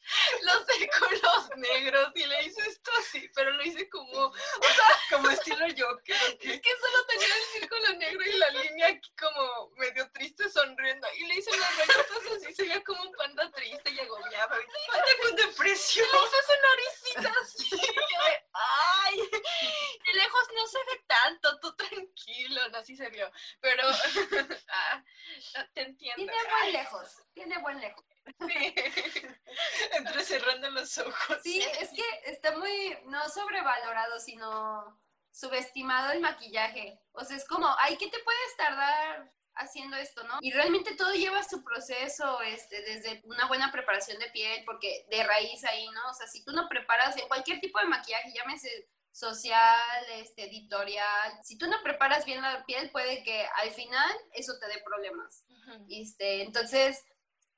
[0.03, 4.27] le hice los, los círculos negros y le hice esto así, pero lo hice como,
[4.27, 5.87] o sea, como estilo yo.
[6.43, 11.07] Es que solo tenía el círculo negro y la línea aquí como medio triste sonriendo.
[11.17, 14.61] Y le hice las rayitas así, se veía como un panda triste y agobiado.
[14.61, 16.07] Y panda con depresión.
[16.07, 17.81] Y le hice su naricita así.
[18.53, 23.31] ay, de lejos no se ve tanto, tú tranquilo, así se vio.
[23.61, 23.83] Pero,
[24.69, 25.03] ah,
[25.73, 26.15] te entiendo.
[26.15, 28.05] Tiene buen lejos, tiene buen lejos.
[28.25, 28.75] Sí.
[29.97, 31.37] Entre cerrando los ojos.
[31.43, 34.99] Sí, es que está muy, no sobrevalorado, sino
[35.31, 36.99] subestimado el maquillaje.
[37.11, 40.37] O sea, es como, ay, ¿qué te puedes tardar haciendo esto, ¿no?
[40.41, 45.23] Y realmente todo lleva su proceso, este, desde una buena preparación de piel, porque de
[45.23, 46.09] raíz ahí, ¿no?
[46.09, 51.39] O sea, si tú no preparas en cualquier tipo de maquillaje, llámese social, este, editorial,
[51.43, 55.45] si tú no preparas bien la piel, puede que al final eso te dé problemas.
[55.87, 57.03] este, entonces,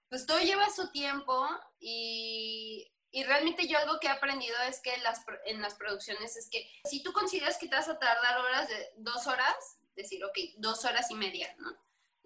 [0.09, 1.47] pues todo lleva su tiempo
[1.79, 6.49] y y realmente yo algo que he aprendido es que las, en las producciones es
[6.49, 10.37] que si tú consideras que te vas a tardar horas de dos horas, decir, ok,
[10.57, 11.71] dos horas y media, ¿no?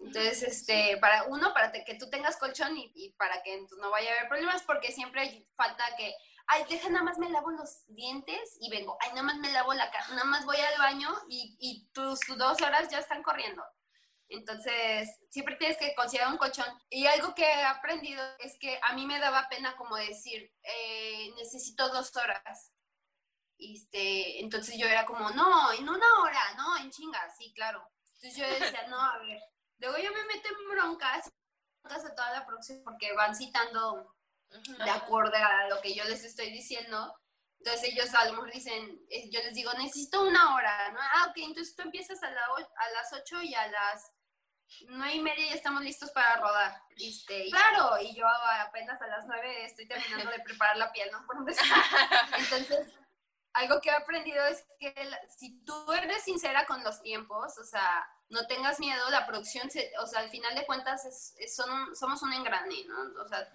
[0.00, 4.16] Entonces, este, para uno, para que tú tengas colchón y, para que no vaya a
[4.16, 6.12] haber problemas, porque siempre hay falta que,
[6.48, 9.72] ay, deja nada más me lavo los dientes y vengo, ay, nada más me lavo
[9.74, 13.62] la cara, nada más voy al baño y, y tus dos horas ya están corriendo.
[14.30, 16.66] Entonces, siempre tienes que considerar un colchón.
[16.88, 21.30] Y algo que he aprendido es que a mí me daba pena como decir, eh,
[21.36, 22.72] necesito dos horas.
[23.58, 27.84] Este, entonces yo era como, no, en una hora, no, en chinga, sí, claro.
[28.14, 29.40] Entonces yo decía, no, a ver.
[29.78, 31.28] Luego yo me meto en broncas,
[31.82, 34.14] a toda la producción porque van citando
[34.84, 37.16] de acuerdo a lo que yo les estoy diciendo.
[37.58, 41.00] Entonces ellos a lo mejor dicen, eh, yo les digo, necesito una hora, ¿no?
[41.00, 44.12] Ah, ok, entonces tú empiezas a, la, a las 8 y a las
[44.88, 46.82] nueve y media ya estamos listos para rodar.
[46.96, 51.24] Este, claro, y yo apenas a las nueve estoy terminando de preparar la piel, ¿no?
[52.38, 52.92] Entonces,
[53.52, 54.94] algo que he aprendido es que
[55.28, 59.68] si tú eres sincera con los tiempos, o sea, no tengas miedo, la producción,
[60.00, 63.22] o sea, al final de cuentas es, son, somos un engrane, ¿no?
[63.22, 63.48] O sea,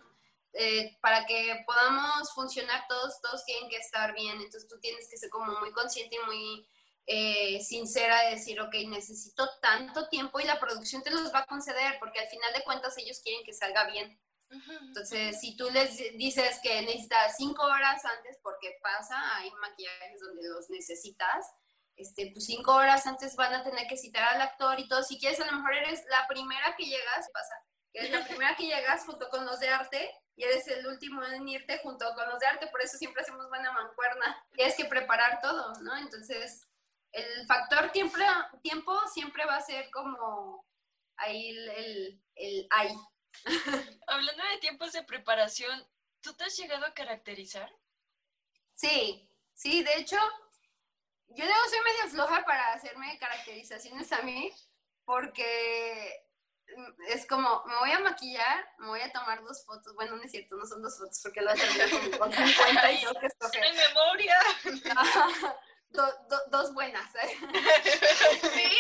[0.54, 5.18] eh, para que podamos funcionar todos, todos tienen que estar bien, entonces tú tienes que
[5.18, 6.68] ser como muy consciente y muy
[7.08, 11.46] eh, sincera de decir, ok, necesito tanto tiempo y la producción te los va a
[11.46, 14.20] conceder, porque al final de cuentas ellos quieren que salga bien.
[14.82, 20.48] Entonces, si tú les dices que necesitas cinco horas antes, porque pasa, hay maquillajes donde
[20.48, 21.52] los necesitas,
[21.96, 25.04] este, pues cinco horas antes van a tener que citar al actor y todo.
[25.04, 27.56] Si quieres, a lo mejor eres la primera que llegas, pasa,
[27.94, 31.48] eres la primera que llegas junto con los de arte y eres el último en
[31.48, 34.46] irte junto con los de arte, por eso siempre hacemos buena mancuerna.
[34.54, 35.98] Tienes que preparar todo, ¿no?
[35.98, 36.68] Entonces,
[37.16, 38.18] el factor tiempo,
[38.62, 40.66] tiempo siempre va a ser como
[41.18, 42.94] ahí el, el, ahí.
[44.08, 45.88] Hablando de tiempos de preparación,
[46.22, 47.72] ¿tú te has llegado a caracterizar?
[48.74, 50.18] Sí, sí, de hecho,
[51.30, 54.52] yo debo ser medio floja para hacerme caracterizaciones a mí,
[55.06, 56.26] porque
[57.10, 59.96] es como, me voy a maquillar, me voy a tomar dos fotos.
[59.96, 62.92] Bueno, no es cierto, no son dos fotos, porque lo voy a terminar con, 50
[62.92, 63.64] y tengo que escoger.
[63.64, 64.38] ¡En memoria!
[66.52, 67.14] dos buenas.
[67.16, 67.38] ¿eh?
[68.54, 68.72] Sí.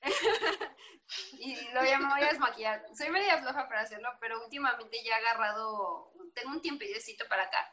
[1.38, 2.84] y luego ya me voy a desmaquillar.
[2.96, 7.68] Soy media floja para hacerlo, pero últimamente ya he agarrado, tengo un tiempecito para acá,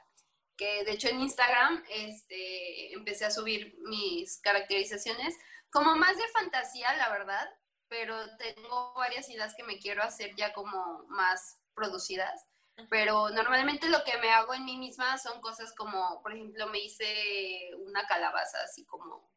[0.57, 5.35] que de hecho en Instagram este, empecé a subir mis caracterizaciones,
[5.69, 7.49] como más de fantasía, la verdad,
[7.87, 12.47] pero tengo varias ideas que me quiero hacer ya como más producidas.
[12.89, 16.79] Pero normalmente lo que me hago en mí misma son cosas como, por ejemplo, me
[16.79, 19.31] hice una calabaza así como,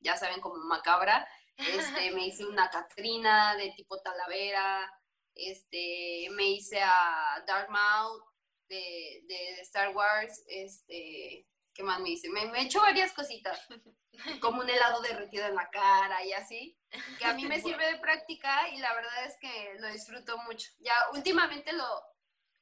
[0.00, 1.26] ya saben, como macabra.
[1.56, 4.90] Este, me hice una Catrina de tipo talavera.
[5.34, 7.68] Este, me hice a Dark
[8.68, 10.44] de, de, Star Wars.
[10.46, 12.28] Este, ¿qué más me hice?
[12.28, 13.66] Me, me he hecho varias cositas,
[14.40, 16.78] como un helado derretido en la cara y así,
[17.18, 20.70] que a mí me sirve de práctica y la verdad es que lo disfruto mucho.
[20.80, 22.13] Ya últimamente lo,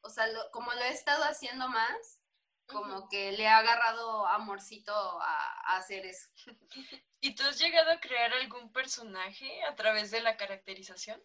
[0.02, 2.20] o sea, como lo he estado haciendo más,
[2.66, 6.28] como que le ha agarrado amorcito a, hacer eso.
[7.20, 11.22] ¿Y tú has llegado a crear algún personaje a través de la caracterización?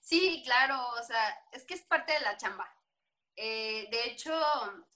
[0.00, 2.70] Sí, claro, o sea, es que es parte de la chamba.
[3.36, 4.32] Eh, de hecho,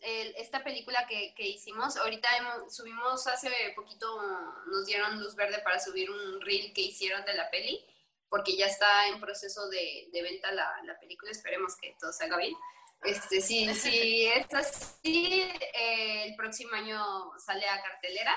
[0.00, 2.28] esta película que, hicimos, ahorita
[2.70, 4.22] subimos hace poquito,
[4.66, 7.84] nos dieron luz verde para subir un reel que hicieron de la peli
[8.28, 12.36] porque ya está en proceso de, de venta la, la, película, esperemos que todo salga
[12.36, 12.54] bien.
[13.02, 15.42] Este, sí, sí, es así,
[15.74, 17.00] eh, el próximo año
[17.38, 18.36] sale a cartelera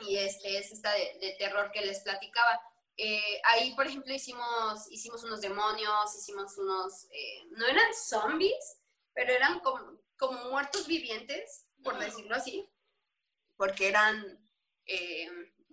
[0.00, 2.60] y este es esta de, terror que les platicaba.
[2.96, 8.80] Eh, ahí, por ejemplo, hicimos, hicimos unos demonios, hicimos unos, eh, no eran zombies,
[9.12, 12.68] pero eran como, como muertos vivientes, por decirlo así,
[13.56, 14.40] porque eran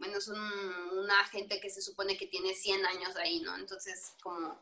[0.01, 0.35] bueno, son
[0.97, 3.55] una gente que se supone que tiene 100 años ahí, ¿no?
[3.55, 4.59] Entonces, como,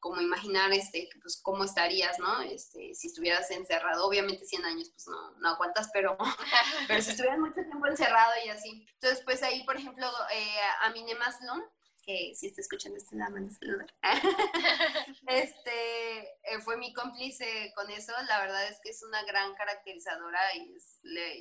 [0.00, 2.42] como imaginar, este, pues, cómo estarías, ¿no?
[2.42, 6.18] Este, si estuvieras encerrado, obviamente 100 años, pues no, no aguantas, pero,
[6.88, 8.84] pero si estuvieras mucho tiempo encerrado y así.
[8.94, 11.62] Entonces, pues ahí, por ejemplo, eh, a Mine Maslon,
[12.04, 13.94] que si está escuchando este la saludar,
[15.28, 20.40] este, eh, fue mi cómplice con eso, la verdad es que es una gran caracterizadora
[20.56, 20.74] y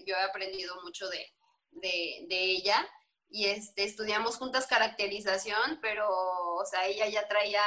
[0.05, 1.33] yo he aprendido mucho de,
[1.71, 2.87] de, de ella
[3.30, 7.63] y este, estudiamos juntas caracterización, pero, o sea, ella ya traía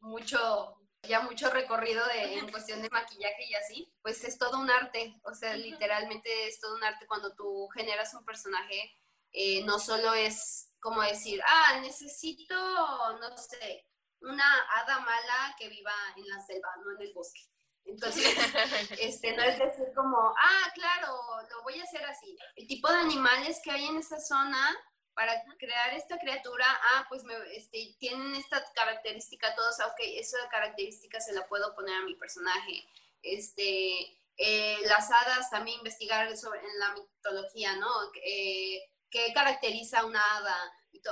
[0.00, 4.70] mucho, ya mucho recorrido de, en cuestión de maquillaje y así, pues es todo un
[4.70, 8.92] arte, o sea, literalmente es todo un arte cuando tú generas un personaje,
[9.32, 13.86] eh, no solo es como decir, ah, necesito, no sé,
[14.20, 17.40] una hada mala que viva en la selva, no en el bosque.
[17.84, 18.24] Entonces,
[19.00, 21.16] este, no es decir como, ah, claro,
[21.50, 22.36] lo voy a hacer así.
[22.56, 24.76] El tipo de animales que hay en esa zona
[25.14, 30.38] para crear esta criatura, ah, pues me, este, tienen esta característica todos, ah, ok, esa
[30.50, 32.84] característica se la puedo poner a mi personaje.
[33.22, 37.88] Este, eh, las hadas, también investigar sobre, en la mitología, ¿no?
[38.24, 40.56] Eh, ¿Qué caracteriza una hada?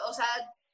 [0.07, 0.27] O sea,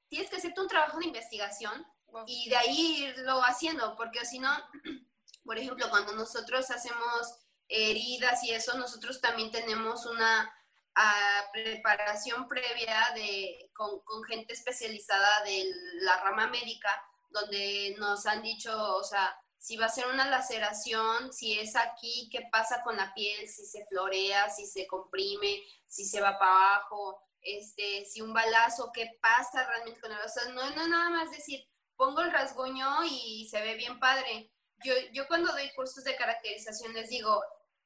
[0.09, 1.85] tienes que hacerte un trabajo de investigación
[2.27, 4.51] y de ahí irlo haciendo, porque si no
[5.45, 10.53] por ejemplo, cuando nosotros hacemos heridas y eso, nosotros también tenemos una
[10.95, 15.71] ah, preparación previa de, con, gente especializada de
[16.01, 16.91] la rama médica,
[17.31, 22.29] donde nos han dicho, o sea, si va a ser una laceración, si es aquí,
[22.31, 26.75] qué pasa con la piel, si se florea, si se comprime, si se va para
[26.75, 31.11] abajo, este, si un balazo, qué pasa realmente con el o sea, no, no nada
[31.11, 31.67] más decir,
[31.97, 36.93] pongo el rasguño y se ve bien padre yo, yo cuando doy cursos de caracterización
[36.95, 37.43] les digo,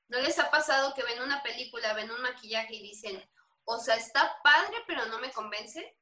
[0.09, 3.23] ¿no les ha pasado que ven una película, ven un maquillaje y dicen,
[3.65, 5.97] o sea, está padre, pero no me convence?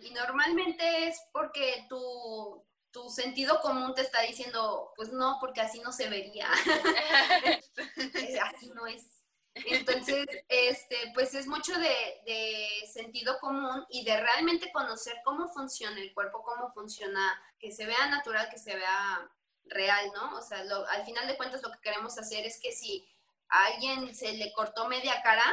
[0.00, 5.80] Y normalmente es porque tu, tu sentido común te está diciendo, pues no, porque así
[5.80, 6.48] no se vería.
[8.44, 9.24] así no es.
[9.54, 16.00] Entonces, este, pues es mucho de, de, sentido común y de realmente conocer cómo funciona
[16.00, 19.30] el cuerpo, cómo funciona, que se vea natural, que se vea
[19.66, 20.36] real, ¿no?
[20.36, 23.08] O sea, al final de cuentas lo que queremos hacer es que si
[23.48, 25.44] a alguien se le cortó media cara,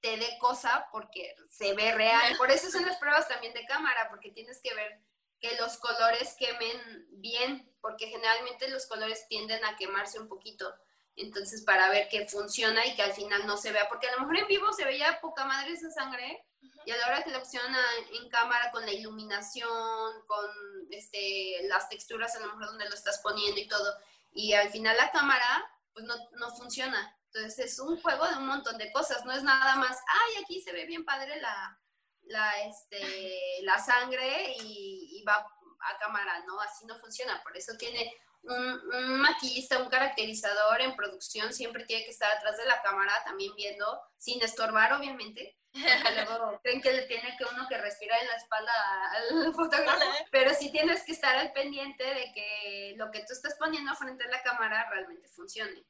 [0.00, 2.36] te dé cosa porque se ve real.
[2.36, 5.00] Por eso son las pruebas también de cámara, porque tienes que ver
[5.40, 10.72] que los colores quemen bien, porque generalmente los colores tienden a quemarse un poquito.
[11.16, 14.20] Entonces, para ver que funciona y que al final no se vea, porque a lo
[14.20, 16.44] mejor en vivo se veía poca madre esa sangre,
[16.86, 17.64] y a la hora que la opción
[18.12, 20.46] en cámara con la iluminación, con
[20.92, 23.92] este, las texturas a lo mejor donde lo estás poniendo y todo,
[24.32, 27.12] y al final la cámara pues no, no funciona.
[27.26, 30.62] Entonces es un juego de un montón de cosas, no es nada más, ay, aquí
[30.62, 31.76] se ve bien padre la,
[32.22, 35.44] la, este, la sangre y, y va
[35.80, 36.60] a cámara, ¿no?
[36.60, 42.04] Así no funciona, por eso tiene un, un, maquillista, un caracterizador en producción siempre tiene
[42.04, 45.58] que estar atrás de la cámara también viendo, sin estorbar obviamente,
[46.14, 48.72] luego creen que le tiene que uno que respirar en la espalda
[49.12, 50.00] al fotógrafo,
[50.30, 54.24] pero sí tienes que estar al pendiente de que lo que tú estás poniendo frente
[54.24, 55.84] a la cámara realmente funcione.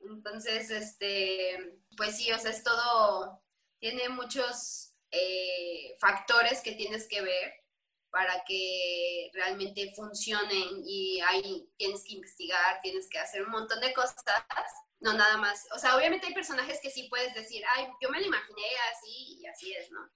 [0.00, 3.42] Entonces, este, pues sí, o sea, es todo,
[3.78, 7.54] tiene muchos eh, factores que tienes que ver
[8.10, 13.92] para que realmente funcionen y ahí tienes que investigar, tienes que hacer un montón de
[13.92, 14.24] cosas
[15.00, 15.66] no nada más.
[15.72, 19.38] O sea, obviamente hay personajes que sí puedes decir, ay, yo me lo imaginé así
[19.40, 20.10] y así es, ¿no?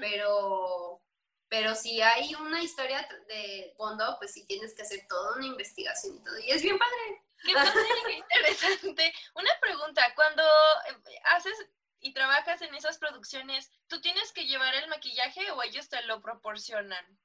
[0.00, 1.02] Pero
[1.48, 6.16] pero si hay una historia de fondo, pues sí tienes que hacer toda una investigación
[6.16, 6.38] y todo.
[6.40, 7.24] Y es bien padre.
[7.42, 9.14] Qué padre, qué interesante.
[9.34, 11.54] Una pregunta, cuando eh, haces
[12.00, 16.20] y trabajas en esas producciones, ¿tú tienes que llevar el maquillaje o ellos te lo
[16.20, 17.18] proporcionan?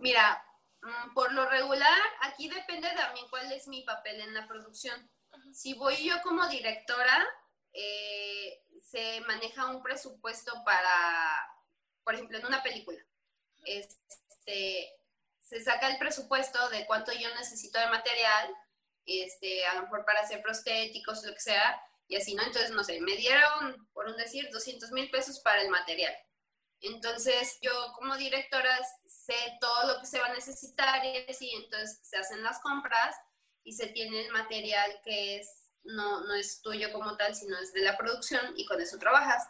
[0.00, 0.42] Mira,
[0.82, 5.10] mm, por lo regular, aquí depende también cuál es mi papel en la producción.
[5.52, 7.26] Si voy yo como directora,
[7.72, 11.46] eh, se maneja un presupuesto para,
[12.02, 12.98] por ejemplo, en una película.
[13.64, 14.90] Este,
[15.40, 18.54] se saca el presupuesto de cuánto yo necesito de material,
[19.04, 22.42] este, a lo mejor para hacer prostéticos, lo que sea, y así, ¿no?
[22.42, 26.14] Entonces, no sé, me dieron, por un decir, 200 mil pesos para el material.
[26.82, 28.76] Entonces, yo como directora
[29.06, 33.16] sé todo lo que se va a necesitar y así, entonces se hacen las compras
[33.64, 37.72] y se tiene el material que es, no, no es tuyo como tal, sino es
[37.72, 39.46] de la producción y con eso trabajas.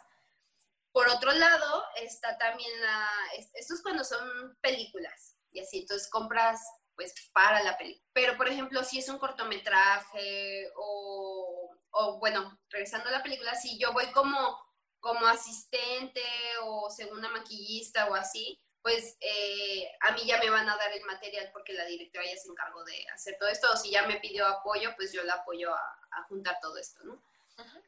[0.91, 3.09] Por otro lado, está también la,
[3.55, 6.61] esto es cuando son películas y así, entonces compras
[6.95, 8.05] pues para la película.
[8.13, 13.79] Pero por ejemplo, si es un cortometraje o, o bueno, regresando a la película, si
[13.79, 14.57] yo voy como,
[15.01, 16.23] como asistente
[16.63, 21.03] o segunda maquillista o así, pues eh, a mí ya me van a dar el
[21.03, 24.19] material porque la directora ya se encargó de hacer todo esto, o si ya me
[24.19, 25.97] pidió apoyo, pues yo la apoyo a,
[26.27, 27.21] juntar todo esto, ¿no?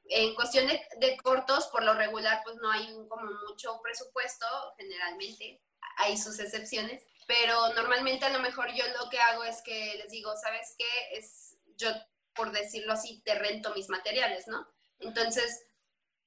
[0.09, 4.45] En cuestión de, cortos, por lo regular, pues no hay como mucho presupuesto,
[4.77, 5.61] generalmente,
[5.97, 10.11] hay sus excepciones, pero normalmente a lo mejor yo lo que hago es que les
[10.11, 11.17] digo, ¿sabes qué?
[11.17, 11.89] Es, yo,
[12.35, 14.67] por decirlo así, te rento mis materiales, ¿no?
[14.99, 15.65] Entonces,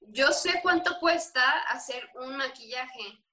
[0.01, 3.25] yo sé cuánto cuesta hacer un maquillaje.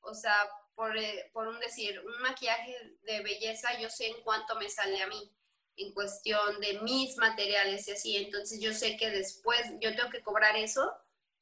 [0.00, 0.36] O sea,
[0.74, 5.02] por, eh, por un decir, un maquillaje de belleza, yo sé en cuánto me sale
[5.02, 5.34] a mí
[5.76, 8.16] en cuestión de mis materiales y así.
[8.16, 10.92] Entonces yo sé que después yo tengo que cobrar eso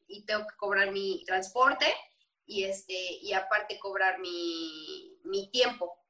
[0.07, 1.87] y tengo que cobrar mi transporte
[2.45, 6.03] y, este, y aparte cobrar mi, mi tiempo.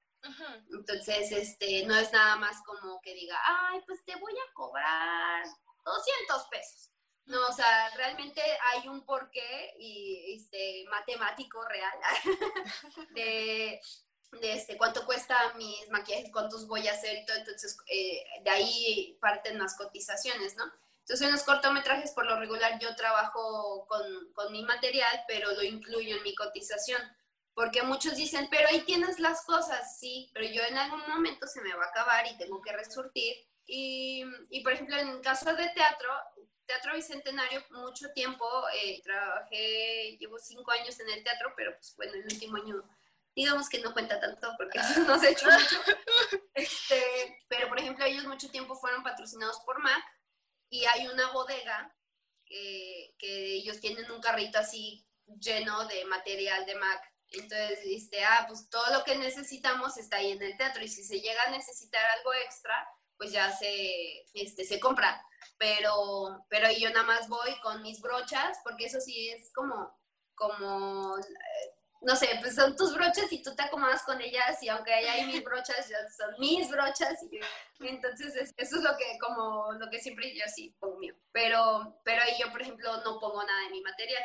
[0.73, 5.45] Entonces, este, no es nada más como que diga, ay, pues te voy a cobrar
[5.85, 6.91] 200 pesos.
[7.27, 8.41] No, o sea, realmente
[8.73, 11.99] hay un porqué y este, matemático real
[13.15, 13.81] de,
[14.41, 17.37] de este, cuánto cuesta mis maquillajes, cuántos voy a hacer y todo.
[17.37, 20.65] Entonces, eh, de ahí parten las cotizaciones, ¿no?
[21.01, 25.63] Entonces, en los cortometrajes, por lo regular, yo trabajo con, con mi material, pero lo
[25.65, 27.01] incluyo en mi cotización.
[27.55, 31.61] Porque muchos dicen, pero ahí tienes las cosas, sí, pero yo en algún momento se
[31.63, 33.35] me va a acabar y tengo que resurtir.
[33.67, 36.11] Y, y por ejemplo, en caso de teatro,
[36.67, 38.45] Teatro Bicentenario, mucho tiempo
[38.75, 42.83] eh, trabajé, llevo cinco años en el teatro, pero pues bueno, el último año,
[43.35, 45.81] digamos que no cuenta tanto porque no se ha hecho mucho.
[46.55, 50.05] Este, pero por ejemplo, ellos mucho tiempo fueron patrocinados por MAC
[50.71, 51.95] y hay una bodega
[52.45, 55.07] que, que ellos tienen un carrito así
[55.41, 57.17] lleno de material de MAC.
[57.31, 61.05] Entonces, este, ah, pues todo lo que necesitamos está ahí en el teatro y si
[61.05, 62.89] se llega a necesitar algo extra,
[63.19, 65.23] pues ya se, este, se compra.
[65.59, 69.99] Pero, pero yo nada más voy con mis brochas, porque eso sí es como,
[70.35, 71.17] como,
[72.03, 75.13] no sé, pues son tus brochas y tú te acomodas con ellas y aunque haya
[75.13, 77.23] ahí mis brochas, ya son mis brochas.
[77.23, 77.41] Y,
[77.87, 81.15] entonces eso es lo que, como, lo que siempre yo sí pongo mío.
[81.33, 84.23] Pero, pero ahí yo, por ejemplo, no pongo nada de mi material.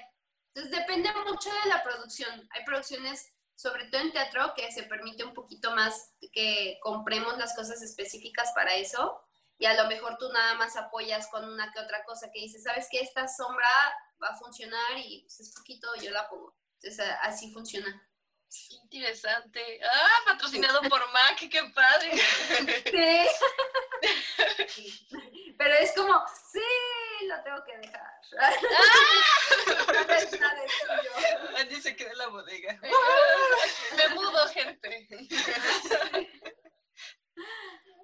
[0.54, 2.48] Entonces depende mucho de la producción.
[2.52, 7.56] Hay producciones sobre todo en teatro, que se permite un poquito más que compremos las
[7.56, 9.22] cosas específicas para eso.
[9.60, 12.64] Y a lo mejor tú nada más apoyas con una que otra cosa que dices,
[12.64, 13.68] sabes que esta sombra
[14.22, 16.56] va a funcionar y pues es poquito, yo la pongo.
[16.82, 18.08] Entonces así funciona.
[18.70, 19.80] Interesante.
[19.84, 22.18] Ah, patrocinado por Mac, qué padre.
[22.90, 23.28] Sí.
[25.58, 26.20] Pero es como,
[26.52, 26.60] sí,
[27.28, 28.12] lo tengo que dejar.
[28.40, 28.54] ¡Ah!
[31.58, 32.80] Andy se queda en la bodega.
[33.98, 35.08] Me mudo, gente.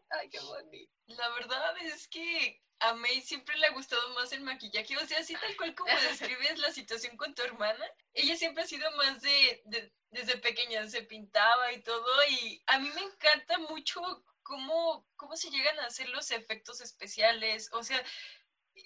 [0.09, 0.91] Ay, qué bonito.
[1.07, 4.97] La verdad es que a May siempre le ha gustado más el maquillaje.
[4.97, 7.85] O sea, así tal cual como describes la situación con tu hermana.
[8.13, 9.63] Ella siempre ha sido más de,
[10.11, 12.25] desde pequeña, se pintaba y todo.
[12.29, 14.01] Y a mí me encanta mucho
[14.43, 17.69] cómo, cómo se llegan a hacer los efectos especiales.
[17.73, 18.01] O sea,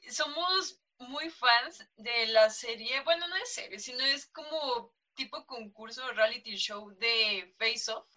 [0.10, 6.12] somos muy fans de la serie, bueno, no es serie, sino es como tipo concurso
[6.14, 8.08] reality show de Face Off.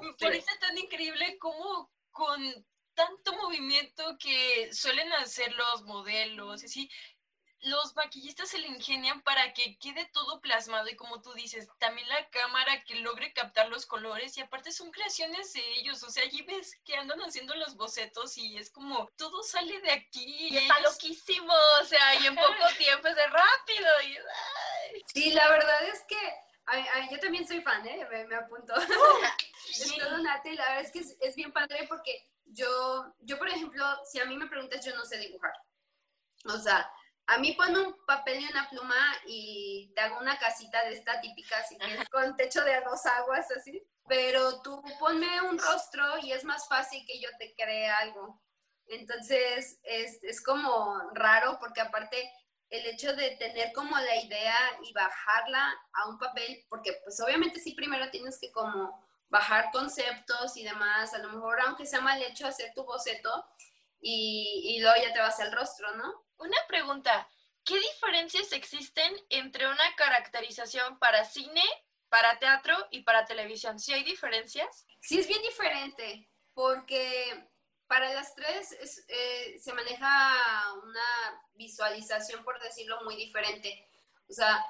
[0.00, 6.90] Me parece tan increíble como con tanto movimiento que suelen hacer los modelos, y así,
[7.64, 12.08] los maquillistas se le ingenian para que quede todo plasmado y como tú dices, también
[12.08, 16.24] la cámara que logre captar los colores y aparte son creaciones de ellos, o sea,
[16.24, 20.48] allí ves que andan haciendo los bocetos y es como todo sale de aquí.
[20.50, 23.88] Y está loquísimo, o sea, y en poco tiempo es de rápido.
[24.06, 24.18] Y,
[25.06, 26.16] Sí, la verdad es que
[27.10, 28.06] yo también soy fan, ¿eh?
[28.28, 28.74] me, apunto.
[29.70, 33.48] es todo una la verdad es que es, es bien padre porque yo, yo, por
[33.48, 35.52] ejemplo, si a mí me preguntas, yo no sé dibujar.
[36.46, 36.90] O sea,
[37.26, 41.20] a mí pon un papel y una pluma y te hago una casita de esta
[41.20, 43.82] típica, así que con techo de dos aguas, así.
[44.06, 48.42] Pero tú ponme un rostro y es más fácil que yo te cree algo.
[48.86, 52.30] Entonces, es, es como raro porque aparte
[52.68, 57.60] el hecho de tener como la idea y bajarla a un papel, porque pues obviamente
[57.60, 62.22] sí primero tienes que como bajar conceptos y demás, a lo mejor aunque sea mal
[62.22, 63.46] hecho hacer tu boceto
[64.00, 66.23] y, y luego ya te vas al rostro, ¿no?
[66.38, 67.28] Una pregunta,
[67.64, 71.62] ¿qué diferencias existen entre una caracterización para cine,
[72.08, 73.78] para teatro y para televisión?
[73.78, 74.86] ¿Sí hay diferencias?
[75.00, 77.48] Sí, es bien diferente, porque
[77.86, 78.72] para las tres
[79.08, 83.88] eh, se maneja una visualización, por decirlo, muy diferente.
[84.28, 84.64] O sea,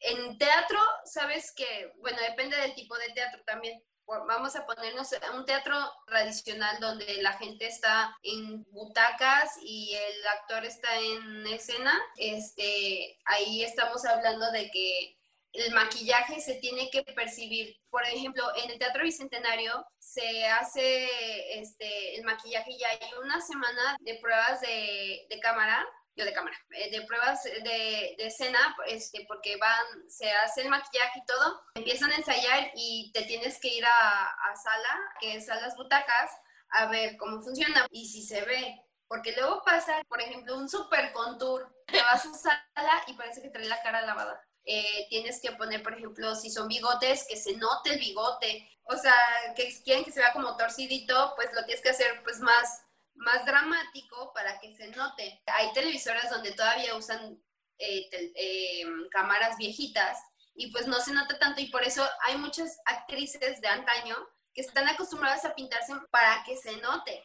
[0.00, 5.44] en teatro, sabes que, bueno, depende del tipo de teatro también vamos a ponernos un
[5.44, 5.76] teatro
[6.06, 13.62] tradicional donde la gente está en butacas y el actor está en escena, este, ahí
[13.62, 15.16] estamos hablando de que
[15.52, 17.76] el maquillaje se tiene que percibir.
[17.88, 23.96] Por ejemplo, en el Teatro Bicentenario se hace este, el maquillaje y hay una semana
[24.00, 25.86] de pruebas de, de cámara
[26.16, 30.70] yo de cámara, eh, de pruebas de, de, escena, este, porque van, se hace el
[30.70, 35.36] maquillaje y todo, empiezan a ensayar y te tienes que ir a, a sala, que
[35.36, 36.30] es a las butacas,
[36.70, 38.82] a ver cómo funciona y si se ve.
[39.08, 43.50] Porque luego pasa, por ejemplo, un super contour, te vas a sala y parece que
[43.50, 44.42] trae la cara lavada.
[44.64, 48.68] Eh, tienes que poner, por ejemplo, si son bigotes, que se note el bigote.
[48.82, 49.14] O sea,
[49.54, 52.84] que quieren que se vea como torcidito, pues lo tienes que hacer pues más,
[53.16, 55.42] más dramático para que se note.
[55.46, 57.42] Hay televisoras donde todavía usan
[57.78, 60.18] eh, em, cámaras viejitas
[60.54, 64.16] y pues no se nota tanto y por eso hay muchas actrices de antaño
[64.54, 67.22] que están acostumbradas a pintarse para que se note,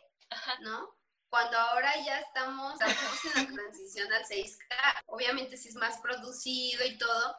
[0.62, 0.98] ¿no?
[1.30, 6.98] Cuando ahora ya estamos, en la transición al 6K, obviamente sí es más producido y
[6.98, 7.38] todo.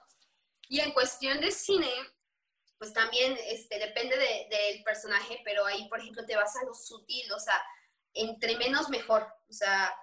[0.69, 1.93] Y en cuestión de cine,
[2.79, 7.31] pues también este, depende del personaje, pero ahí, por ejemplo, te vas a lo sutil,
[7.33, 7.63] o sea,
[8.15, 9.27] entre menos mejor.
[9.49, 9.95] O sea,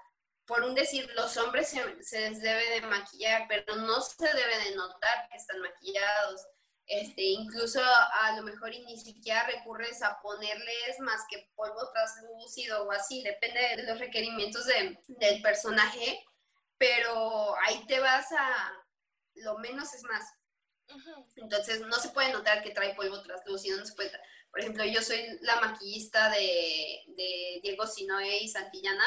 [0.45, 4.57] por un decir, los hombres se, se les debe de maquillar, pero no se debe
[4.65, 6.45] de notar que están maquillados
[6.89, 12.91] este, incluso a lo mejor ni siquiera recurres a ponerles más que polvo translúcido o
[12.91, 16.19] así, depende de los requerimientos del personaje,
[16.79, 18.73] pero ahí te vas a
[19.35, 20.33] lo menos es más.
[21.35, 24.11] Entonces no se puede notar que trae polvo translúcido, no se puede.
[24.51, 29.05] Por ejemplo, yo soy la maquillista de, de Diego Sinoe y Santillana,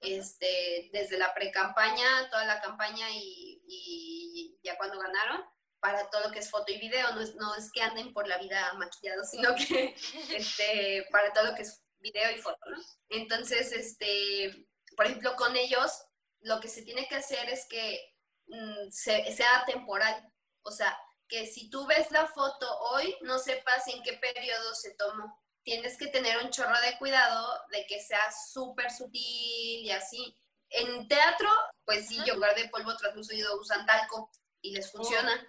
[0.00, 5.44] este, desde la pre-campaña, toda la campaña y, y ya cuando ganaron
[5.80, 8.26] para todo lo que es foto y video, no es, no es que anden por
[8.26, 9.94] la vida maquillados, sino que
[10.34, 12.76] este, para todo lo que es video y foto, ¿no?
[13.10, 14.66] Entonces, este,
[14.96, 15.92] por ejemplo, con ellos,
[16.40, 18.14] lo que se tiene que hacer es que
[18.46, 20.32] mm, sea temporal,
[20.62, 20.96] o sea,
[21.28, 25.42] que si tú ves la foto hoy, no sepas en qué periodo se tomó.
[25.62, 30.36] Tienes que tener un chorro de cuidado de que sea súper sutil y así.
[30.70, 31.48] En teatro,
[31.84, 35.46] pues sí, yo lugar de polvo translúcido usan talco y les funciona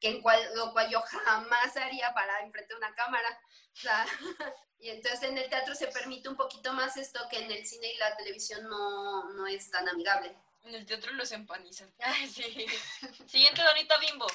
[0.00, 3.40] que en cual, lo cual yo jamás haría para enfrente de una cámara.
[4.78, 7.92] y entonces en el teatro se permite un poquito más esto que en el cine
[7.92, 10.36] y la televisión no, no es tan amigable.
[10.64, 11.92] En el teatro los empanizan.
[11.98, 12.66] Ay, sí.
[13.26, 14.26] Siguiente Donita Bimbo.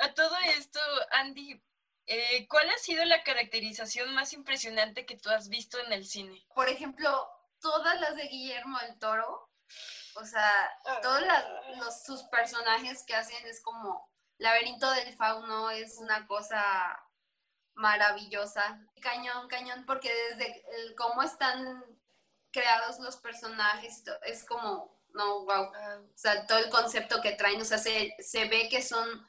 [0.00, 0.80] A todo esto,
[1.12, 1.62] Andy,
[2.06, 6.44] eh, ¿cuál ha sido la caracterización más impresionante que tú has visto en el cine?
[6.54, 7.28] Por ejemplo,
[7.60, 9.50] todas las de Guillermo del Toro
[10.16, 10.70] o sea,
[11.02, 11.22] todos
[11.76, 14.08] los, sus personajes que hacen es como
[14.38, 16.62] Laberinto del Fauno es una cosa
[17.74, 18.80] maravillosa.
[19.00, 20.64] Cañón, cañón, porque desde
[20.96, 21.84] cómo están
[22.54, 25.72] creados los personajes es como, no, wow.
[25.74, 26.00] Ah.
[26.02, 29.28] O sea, todo el concepto que traen, o sea, se, se ve que son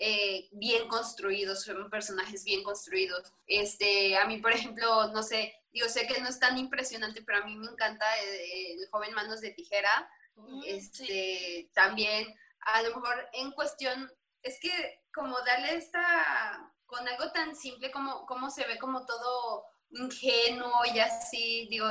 [0.00, 3.32] eh, bien construidos, son personajes bien construidos.
[3.46, 7.38] Este, a mí, por ejemplo, no sé, yo sé que no es tan impresionante, pero
[7.38, 10.10] a mí me encanta eh, el, joven Manos de Tijera.
[10.34, 12.26] Mm, este, También,
[12.60, 18.26] a lo mejor en cuestión, es que como darle esta, con algo tan simple como,
[18.26, 21.86] como se ve como todo ingenuo y así, digo,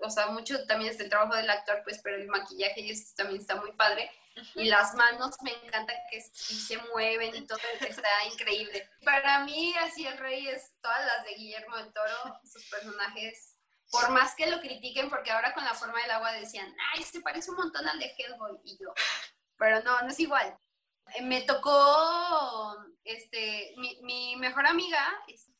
[0.00, 3.40] o sea, mucho también es el trabajo del actor, pues, pero el maquillaje y también
[3.40, 4.10] está muy padre.
[4.56, 8.90] Y las manos me encanta que se mueven y todo está increíble.
[9.04, 13.56] Para mí, así el rey es todas las de Guillermo del Toro, sus personajes,
[13.90, 17.20] por más que lo critiquen, porque ahora con la forma del agua decían, ay, se
[17.20, 18.92] parece un montón al de Hellboy, y yo,
[19.56, 20.58] pero no, no es igual.
[21.14, 25.06] Eh, me tocó, este, mi, mi mejor amiga,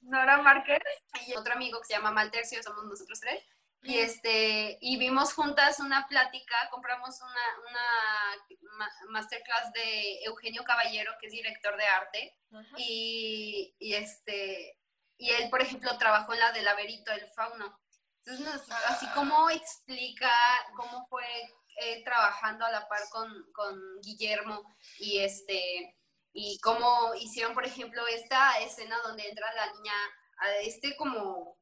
[0.00, 0.82] Nora Márquez,
[1.26, 3.42] y otro amigo que se llama Maltercio, somos nosotros tres,
[3.82, 11.26] y, este, y vimos juntas una plática, compramos una, una masterclass de Eugenio Caballero, que
[11.26, 12.38] es director de arte,
[12.78, 14.78] y, y, este,
[15.18, 17.78] y él, por ejemplo, trabajó en la del laberinto del fauno.
[18.26, 20.32] Entonces, así como explica
[20.76, 21.26] cómo fue
[21.76, 25.96] eh, trabajando a la par con, con Guillermo y este
[26.36, 29.94] y cómo hicieron, por ejemplo, esta escena donde entra la niña
[30.38, 31.56] a este como,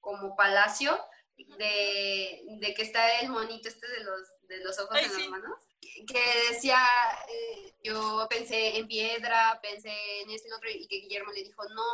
[0.00, 0.96] como palacio
[1.36, 6.52] de, que está el monito este de los, de los ojos en las manos, que
[6.52, 6.78] decía,
[7.28, 11.64] eh, yo pensé en piedra, pensé en esto y otro, y que Guillermo le dijo,
[11.70, 11.84] no,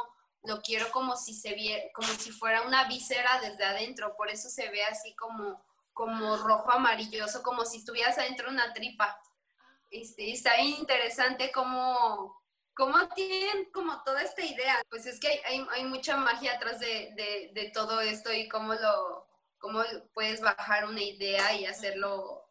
[0.42, 4.50] lo quiero como si se viera, como si fuera una víscera desde adentro, por eso
[4.50, 5.64] se ve así como,
[5.98, 9.20] como rojo amarilloso, como si estuvieras adentro de una tripa.
[9.90, 14.80] Este, está interesante ¿Cómo tienen como toda esta idea?
[14.88, 18.74] Pues es que hay, hay, mucha magia atrás de, de, de, todo esto y cómo
[18.74, 19.26] lo,
[19.58, 19.82] cómo
[20.14, 22.48] puedes bajar una idea y hacerlo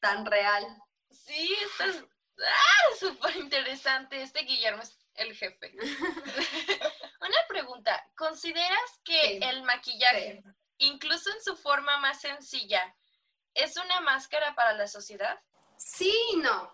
[0.00, 0.64] tan real.
[1.10, 1.84] Sí, está
[2.40, 2.96] ¡ah!
[2.98, 4.22] súper interesante.
[4.22, 5.70] Este Guillermo es el jefe.
[7.20, 10.42] una pregunta, ¿consideras que el maquillaje,
[10.78, 12.96] incluso en su forma más sencilla,
[13.54, 15.38] es una máscara para la sociedad?
[15.76, 16.72] Sí no.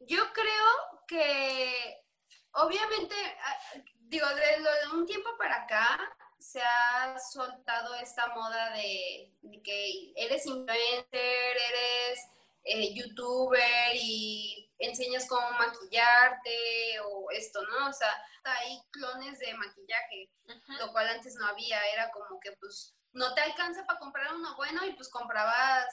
[0.00, 2.04] Yo creo que,
[2.52, 3.14] obviamente,
[3.44, 3.58] ah,
[3.96, 10.46] digo, de, de un tiempo para acá, se ha soltado esta moda de, que eres
[10.46, 12.18] influencer, eres
[12.64, 17.88] eh, youtuber y enseñas cómo maquillarte o esto, ¿no?
[17.88, 18.10] O sea,
[18.44, 20.30] hay clones de maquillaje,
[20.78, 24.54] lo cual antes no había, era como que pues no te alcanza para comprar uno
[24.56, 25.86] bueno y pues comprabas,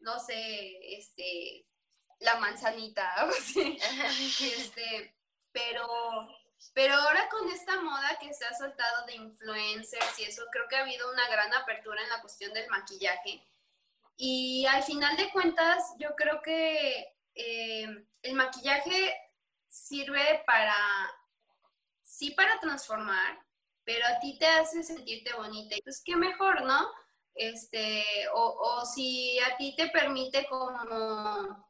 [0.00, 1.66] no sé, este,
[2.20, 3.78] la manzanita, así.
[3.80, 5.14] este,
[5.52, 5.86] pero,
[6.72, 10.76] pero ahora con esta moda que se ha soltado de influencers y eso, creo que
[10.76, 13.46] ha habido una gran apertura en la cuestión del maquillaje.
[14.16, 19.14] Y al final de cuentas, yo creo que eh, el maquillaje
[19.68, 20.74] sirve para,
[22.02, 23.45] sí para transformar,
[23.86, 25.76] pero a ti te hace sentirte bonita.
[25.82, 26.90] Pues qué mejor, ¿no?
[27.34, 31.64] Este, o, o si a ti te permite como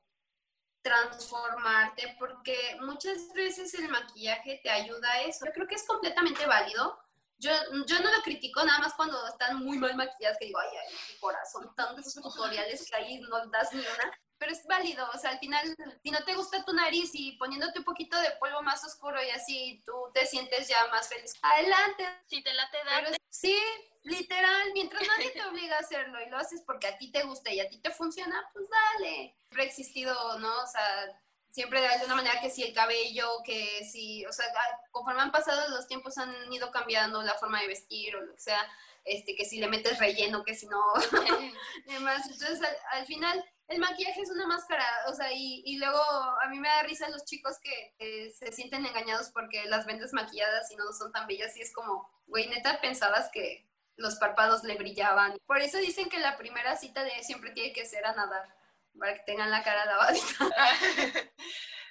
[0.83, 5.45] transformarte, porque muchas veces el maquillaje te ayuda a eso.
[5.45, 6.99] Yo creo que es completamente válido.
[7.39, 7.51] Yo,
[7.87, 10.95] yo no lo critico nada más cuando están muy mal maquilladas, que digo, ay, ay,
[11.13, 15.31] mi corazón, tantos tutoriales que ahí no das ni una pero es válido, o sea,
[15.31, 18.85] al final, si no te gusta tu nariz y poniéndote un poquito de polvo más
[18.85, 22.05] oscuro y así tú te sientes ya más feliz, adelante.
[22.27, 23.17] Si te late, date.
[23.29, 23.57] sí,
[24.03, 27.53] literal, mientras nadie te obliga a hacerlo y lo haces porque a ti te gusta
[27.53, 29.37] y a ti te funciona, pues dale.
[29.39, 30.63] Siempre ha existido, ¿no?
[30.63, 31.21] O sea,
[31.51, 34.47] siempre de alguna manera que si el cabello, que si, o sea,
[34.91, 38.41] conforme han pasado los tiempos han ido cambiando la forma de vestir o lo que
[38.41, 38.61] sea,
[39.07, 40.83] este, que si le metes relleno, que si no,
[41.87, 42.27] demás.
[42.31, 42.61] Entonces,
[42.91, 46.83] al final el maquillaje es una máscara, o sea, y, luego a mí me da
[46.83, 51.27] risa los chicos que se sienten engañados porque las vendes maquilladas y no son tan
[51.27, 55.37] bellas y es como, güey, neta, pensabas que los párpados le brillaban.
[55.47, 58.55] Por eso dicen que la primera cita de siempre tiene que ser a nadar,
[58.99, 60.27] para que tengan la cara lavadita.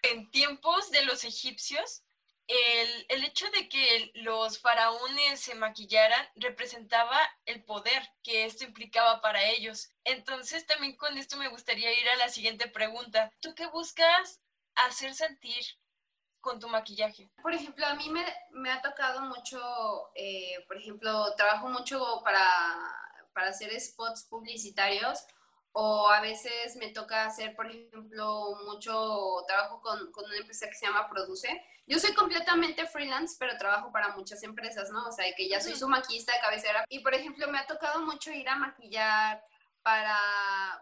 [0.04, 2.05] en tiempos de los egipcios,
[2.48, 9.22] el, el, hecho de que los faraones se maquillaran representaba el poder que esto implicaba
[9.22, 9.92] para ellos.
[10.04, 13.32] Entonces también con esto me gustaría ir a la siguiente pregunta.
[13.40, 14.42] ¿Tú qué buscas
[14.76, 15.66] hacer sentir
[16.40, 17.30] con tu maquillaje?
[17.42, 22.46] Por ejemplo, a mí me, me ha tocado mucho, eh, por ejemplo, trabajo mucho para,
[23.34, 25.26] para hacer spots publicitarios
[25.78, 30.74] o a veces me toca hacer, por ejemplo, mucho trabajo con, con, una empresa que
[30.74, 31.50] se llama Produce.
[31.86, 35.06] Yo soy completamente freelance, pero trabajo para muchas empresas, ¿no?
[35.06, 36.86] O sea, que ya soy su maquillista de cabecera.
[36.88, 39.44] Y, por ejemplo, me ha tocado mucho ir a maquillar
[39.84, 40.18] para,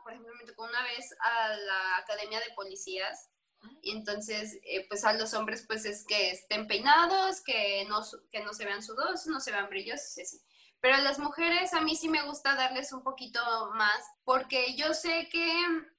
[0.03, 3.31] por ejemplo, me tocó una vez a la Academia de Policías.
[3.81, 8.41] Y entonces, eh, pues a los hombres, pues es que estén peinados, que no, que
[8.41, 10.39] no se vean sudosos, no se vean brillosos, así.
[10.83, 13.39] Pero a las mujeres a mí sí me gusta darles un poquito
[13.73, 15.49] más, porque yo sé que,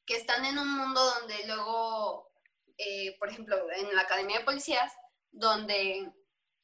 [0.05, 2.31] que están en un mundo donde luego,
[2.77, 4.93] eh, por ejemplo, en la Academia de Policías,
[5.31, 6.13] donde,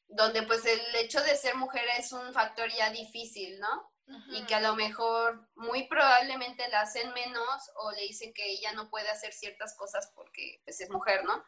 [0.07, 3.91] donde pues el hecho de ser mujer es un factor ya difícil, ¿no?
[4.33, 8.71] Y que a lo mejor muy probablemente la hacen menos o le dicen que ella
[8.73, 11.43] no puede hacer ciertas cosas porque pues, es mujer, ¿no?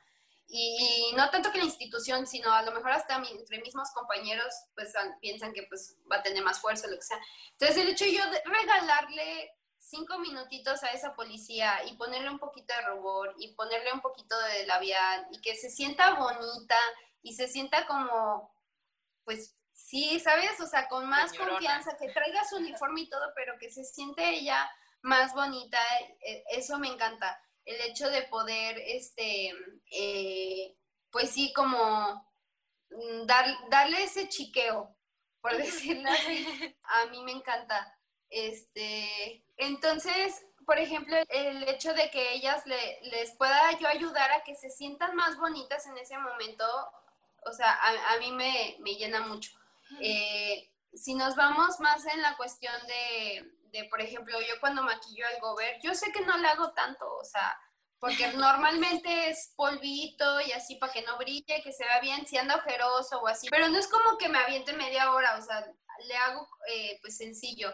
[0.56, 4.93] Y, no tanto que la institución, sino a lo mejor hasta entre mismos compañeros, pues
[5.20, 7.18] piensan que pues va a tener más fuerza, lo que sea.
[7.54, 12.38] Entonces el hecho de yo de regalarle cinco minutitos a esa policía y ponerle un
[12.38, 16.78] poquito de rubor y ponerle un poquito de labial y que se sienta bonita
[17.24, 18.56] y se sienta como,
[19.24, 20.60] pues sí, ¿sabes?
[20.60, 24.30] O sea, con más confianza, que traiga su uniforme y todo, pero que se siente
[24.30, 24.70] ella
[25.01, 25.80] más bonita,
[26.22, 29.53] e, eso me encanta el hecho de poder, este,
[29.91, 30.76] eh,
[31.11, 32.28] pues sí, como
[32.89, 34.95] mm, dar, darle ese chiqueo,
[35.41, 36.45] por decirlo así,
[36.84, 37.97] a mí me encanta.
[38.30, 44.43] Este, entonces, por ejemplo, el hecho de que ellas le, les pueda yo ayudar a
[44.43, 46.66] que se sientan más bonitas en ese momento,
[47.45, 49.51] o sea, a, mí me, llena mucho.
[49.99, 55.26] Eh, si nos vamos más en la cuestión de, de, por ejemplo, yo cuando maquillo
[55.34, 57.57] el gober, yo sé que no le hago tanto, o sea,
[57.99, 62.38] porque normalmente es polvito y así para que no brille, que se vea bien, si
[62.38, 65.65] anda ojeroso o así, pero no es como que me aviente media hora, o sea,
[66.07, 67.74] le hago eh, pues sencillo.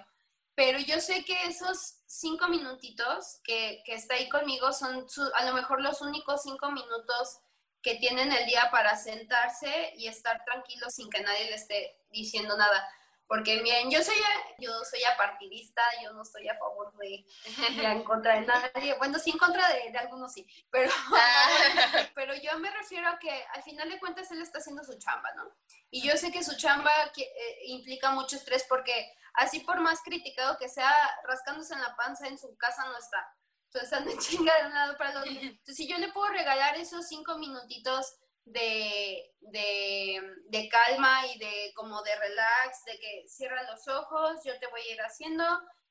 [0.55, 5.53] Pero yo sé que esos cinco minutitos que, que está ahí conmigo son a lo
[5.53, 7.39] mejor los únicos cinco minutos
[7.81, 12.57] que tienen el día para sentarse y estar tranquilos sin que nadie le esté diciendo
[12.57, 12.85] nada.
[13.29, 14.15] Porque miren, yo soy,
[14.57, 18.95] yo soy apartidista, yo no estoy a favor de, en contra de nadie.
[18.97, 22.09] Bueno, sí, en contra de, algunos sí, pero, ah.
[22.15, 25.31] pero yo me refiero a que al final de cuentas él está haciendo su chamba,
[25.35, 25.43] ¿no?
[25.91, 30.57] Y yo sé que su chamba eh, implica mucho estrés porque así por más criticado
[30.57, 30.91] que sea,
[31.23, 33.31] rascándose en la panza en su casa no está.
[33.65, 35.31] Entonces anda chinga de un lado para el otro.
[35.39, 38.15] Entonces si yo le puedo regalar esos cinco minutitos
[38.45, 44.57] de, de, de, calma y de como de relax, de que cierra los ojos, yo
[44.59, 45.43] te voy a ir haciendo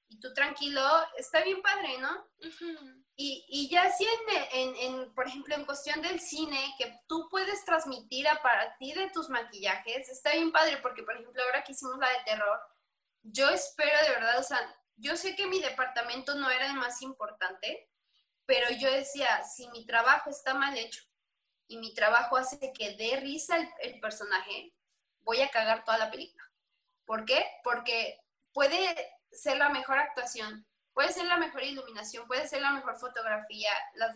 [0.08, 0.82] y tú tranquilo,
[1.16, 2.26] está bien padre, ¿no?
[3.14, 7.28] y, y, ya así en, en, en, por ejemplo, en cuestión del cine, que tú
[7.30, 11.72] puedes transmitir a partir de tus maquillajes, está bien padre, porque por ejemplo, ahora que
[11.72, 12.58] hicimos la de terror,
[13.22, 17.02] yo espero de verdad, o sea, yo sé que mi departamento no era el más
[17.02, 17.90] importante,
[18.46, 21.02] pero yo decía, si mi trabajo está mal hecho
[21.68, 24.74] y mi trabajo hace que dé risa el, personaje,
[25.20, 26.42] voy a cagar toda la película.
[27.04, 27.46] ¿Por qué?
[27.62, 28.20] Porque
[28.52, 28.96] puede
[29.30, 33.70] ser la mejor actuación, puede ser la mejor iluminación, puede ser la mejor fotografía,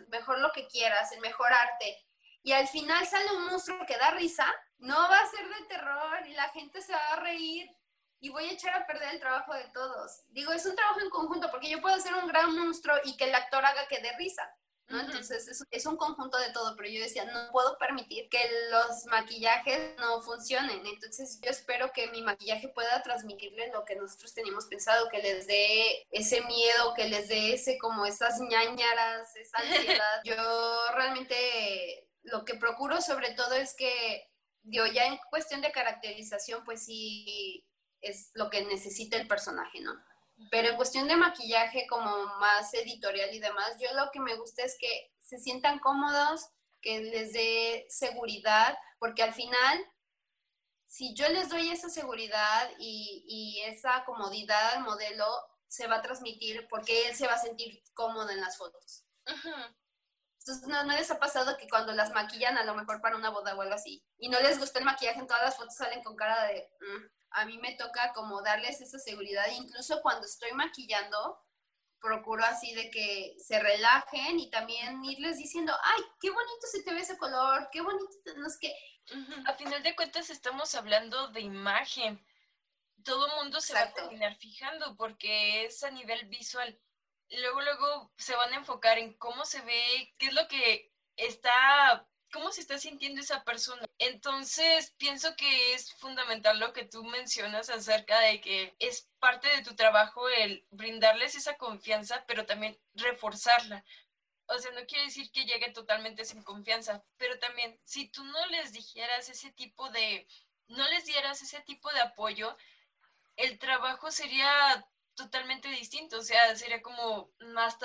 [0.08, 1.98] mejor lo que quieras, el mejor arte.
[2.42, 4.46] Y al final sale un monstruo que da risa,
[4.78, 7.70] no va a ser de terror y la gente se va a reír
[8.18, 10.22] y voy a echar a perder el trabajo de todos.
[10.28, 13.24] Digo, es un trabajo en conjunto porque yo puedo ser un gran monstruo y que
[13.24, 14.48] el actor haga que dé risa.
[14.92, 15.00] ¿No?
[15.00, 18.38] Entonces es, es, un conjunto de todo, pero yo decía, no puedo permitir que
[18.70, 20.86] los maquillajes no funcionen.
[20.86, 25.46] Entonces yo espero que mi maquillaje pueda transmitirles lo que nosotros teníamos pensado, que les
[25.46, 30.20] dé ese miedo, que les dé ese como esas ñañaras, esa ansiedad.
[30.24, 30.34] yo
[30.94, 34.28] realmente lo que procuro sobre todo es que,
[34.64, 37.66] ya en cuestión de caracterización, pues sí
[38.00, 39.92] es lo que necesita el personaje, ¿no?
[40.50, 44.64] Pero en cuestión de maquillaje como más editorial y demás, yo lo que me gusta
[44.64, 46.48] es que se sientan cómodos,
[46.80, 49.78] que les dé seguridad, porque al final,
[50.86, 55.26] si yo les doy esa seguridad y, y esa comodidad al modelo,
[55.68, 59.06] se va a transmitir porque él se va a sentir cómodo en las fotos.
[60.44, 63.30] Entonces, ¿no, ¿no, les ha pasado que cuando las maquillan a lo mejor para una
[63.30, 66.02] boda o algo así, y no les gusta el maquillaje, en todas las fotos salen
[66.02, 66.68] con cara de...
[66.80, 71.40] Mm, a mí me toca como darles esa seguridad, incluso cuando estoy maquillando,
[72.00, 76.92] procuro así de que se relajen y también irles diciendo, ay, qué bonito se te
[76.92, 78.74] ve ese color, qué bonito, no es que...
[79.46, 82.24] A final de cuentas estamos hablando de imagen.
[83.04, 86.80] Todo el mundo se va a terminar fijando porque es a nivel visual.
[87.30, 92.08] Luego, luego se van a enfocar en cómo se ve, qué es lo que está
[92.32, 93.86] cómo se está sintiendo esa persona.
[93.98, 99.62] Entonces, pienso que es fundamental lo que tú mencionas acerca de que es parte de
[99.62, 103.84] tu trabajo el brindarles esa confianza, pero también reforzarla.
[104.46, 108.46] O sea, no quiere decir que llegue totalmente sin confianza, pero también si tú no
[108.46, 110.26] les dijeras ese tipo de,
[110.68, 112.56] no les dieras ese tipo de apoyo,
[113.36, 117.78] el trabajo sería totalmente distinto, o sea, sería como más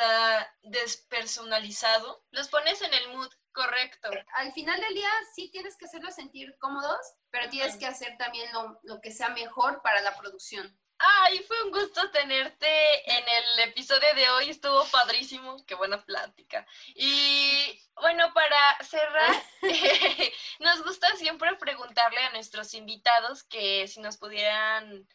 [0.61, 2.25] despersonalizado.
[2.32, 4.09] Los pones en el mood correcto.
[4.36, 6.99] Al final del día sí tienes que hacerlos sentir cómodos,
[7.30, 10.78] pero tienes que hacer también lo, lo que sea mejor para la producción.
[10.99, 12.67] Ay, fue un gusto tenerte
[13.11, 16.65] en el episodio de hoy, estuvo padrísimo, qué buena plática.
[16.95, 19.43] Y bueno, para cerrar,
[20.59, 25.07] nos gusta siempre preguntarle a nuestros invitados que si nos pudieran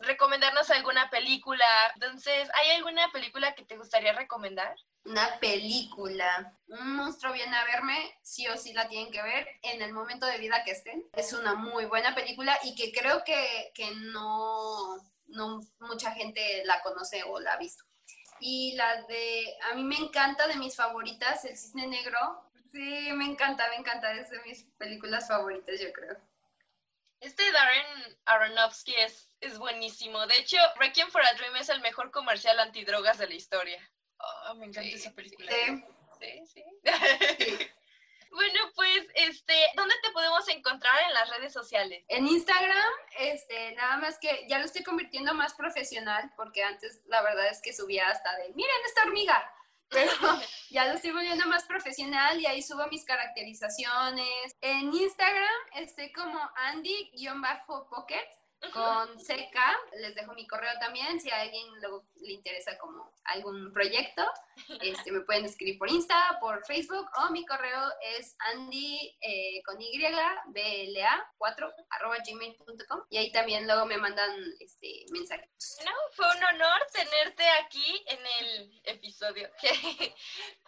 [0.00, 1.64] recomendarnos alguna película.
[1.94, 4.74] Entonces, ¿hay alguna película que te gustaría recomendar?
[5.04, 6.58] Una película.
[6.66, 10.26] Un monstruo viene a verme, sí o sí la tienen que ver en el momento
[10.26, 11.08] de vida que estén.
[11.12, 14.96] Es una muy buena película y que creo que, que no,
[15.28, 17.84] no mucha gente la conoce o la ha visto.
[18.40, 22.50] Y la de, a mí me encanta de mis favoritas, El Cisne Negro.
[22.72, 26.16] Sí, me encanta, me encanta, es de mis películas favoritas, yo creo.
[27.20, 30.26] Este Darren Aronofsky es es buenísimo.
[30.26, 33.90] De hecho, Requiem for a Dream es el mejor comercial antidrogas de la historia.
[34.18, 35.50] Oh, me encanta esa película.
[36.20, 36.64] Sí, sí.
[38.30, 42.04] bueno, pues, este, ¿dónde te podemos encontrar en las redes sociales?
[42.08, 47.22] En Instagram, este, nada más que ya lo estoy convirtiendo más profesional, porque antes la
[47.22, 49.54] verdad es que subía hasta de, miren esta hormiga,
[49.88, 50.12] pero
[50.70, 54.56] ya lo estoy volviendo más profesional y ahí subo mis caracterizaciones.
[54.60, 58.39] En Instagram estoy como Andy-Pocket
[58.72, 59.78] con Seca.
[59.98, 61.20] Les dejo mi correo también.
[61.20, 61.66] Si a alguien
[62.16, 64.22] le interesa como algún proyecto,
[64.82, 69.80] este, me pueden escribir por Insta, por Facebook o mi correo es andy eh, con
[69.80, 74.30] y bla 4 arroba gmail.com y ahí también luego me mandan
[74.60, 75.48] este, mensajes.
[75.84, 79.50] No, fue un honor tenerte aquí en el episodio.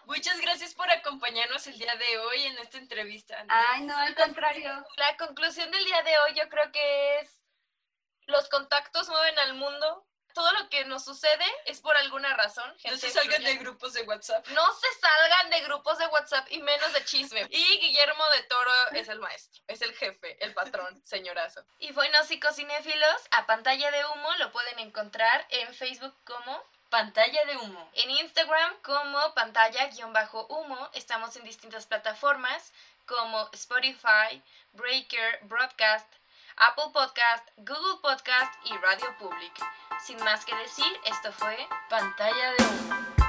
[0.07, 3.45] Muchas gracias por acompañarnos el día de hoy en esta entrevista.
[3.49, 4.84] Ay, no, al contrario.
[4.97, 7.41] La conclusión del día de hoy yo creo que es
[8.26, 10.06] los contactos mueven al mundo.
[10.34, 12.64] Todo lo que nos sucede es por alguna razón.
[12.90, 14.46] no se salgan de grupos de WhatsApp.
[14.48, 17.46] No se salgan de grupos de WhatsApp y menos de chisme.
[17.50, 21.62] Y Guillermo de Toro es el maestro, es el jefe, el patrón, señorazo.
[21.78, 27.56] Y bueno, psicocinéfilos, a pantalla de humo lo pueden encontrar en Facebook como Pantalla de
[27.56, 27.90] humo.
[27.94, 30.90] En Instagram como pantalla-humo.
[30.92, 32.70] Estamos en distintas plataformas
[33.06, 34.42] como Spotify,
[34.74, 36.06] Breaker, Broadcast,
[36.57, 39.53] Apple Podcast, Google Podcast y Radio Public.
[40.05, 41.57] Sin más que decir, esto fue
[41.88, 43.21] Pantalla de Humo.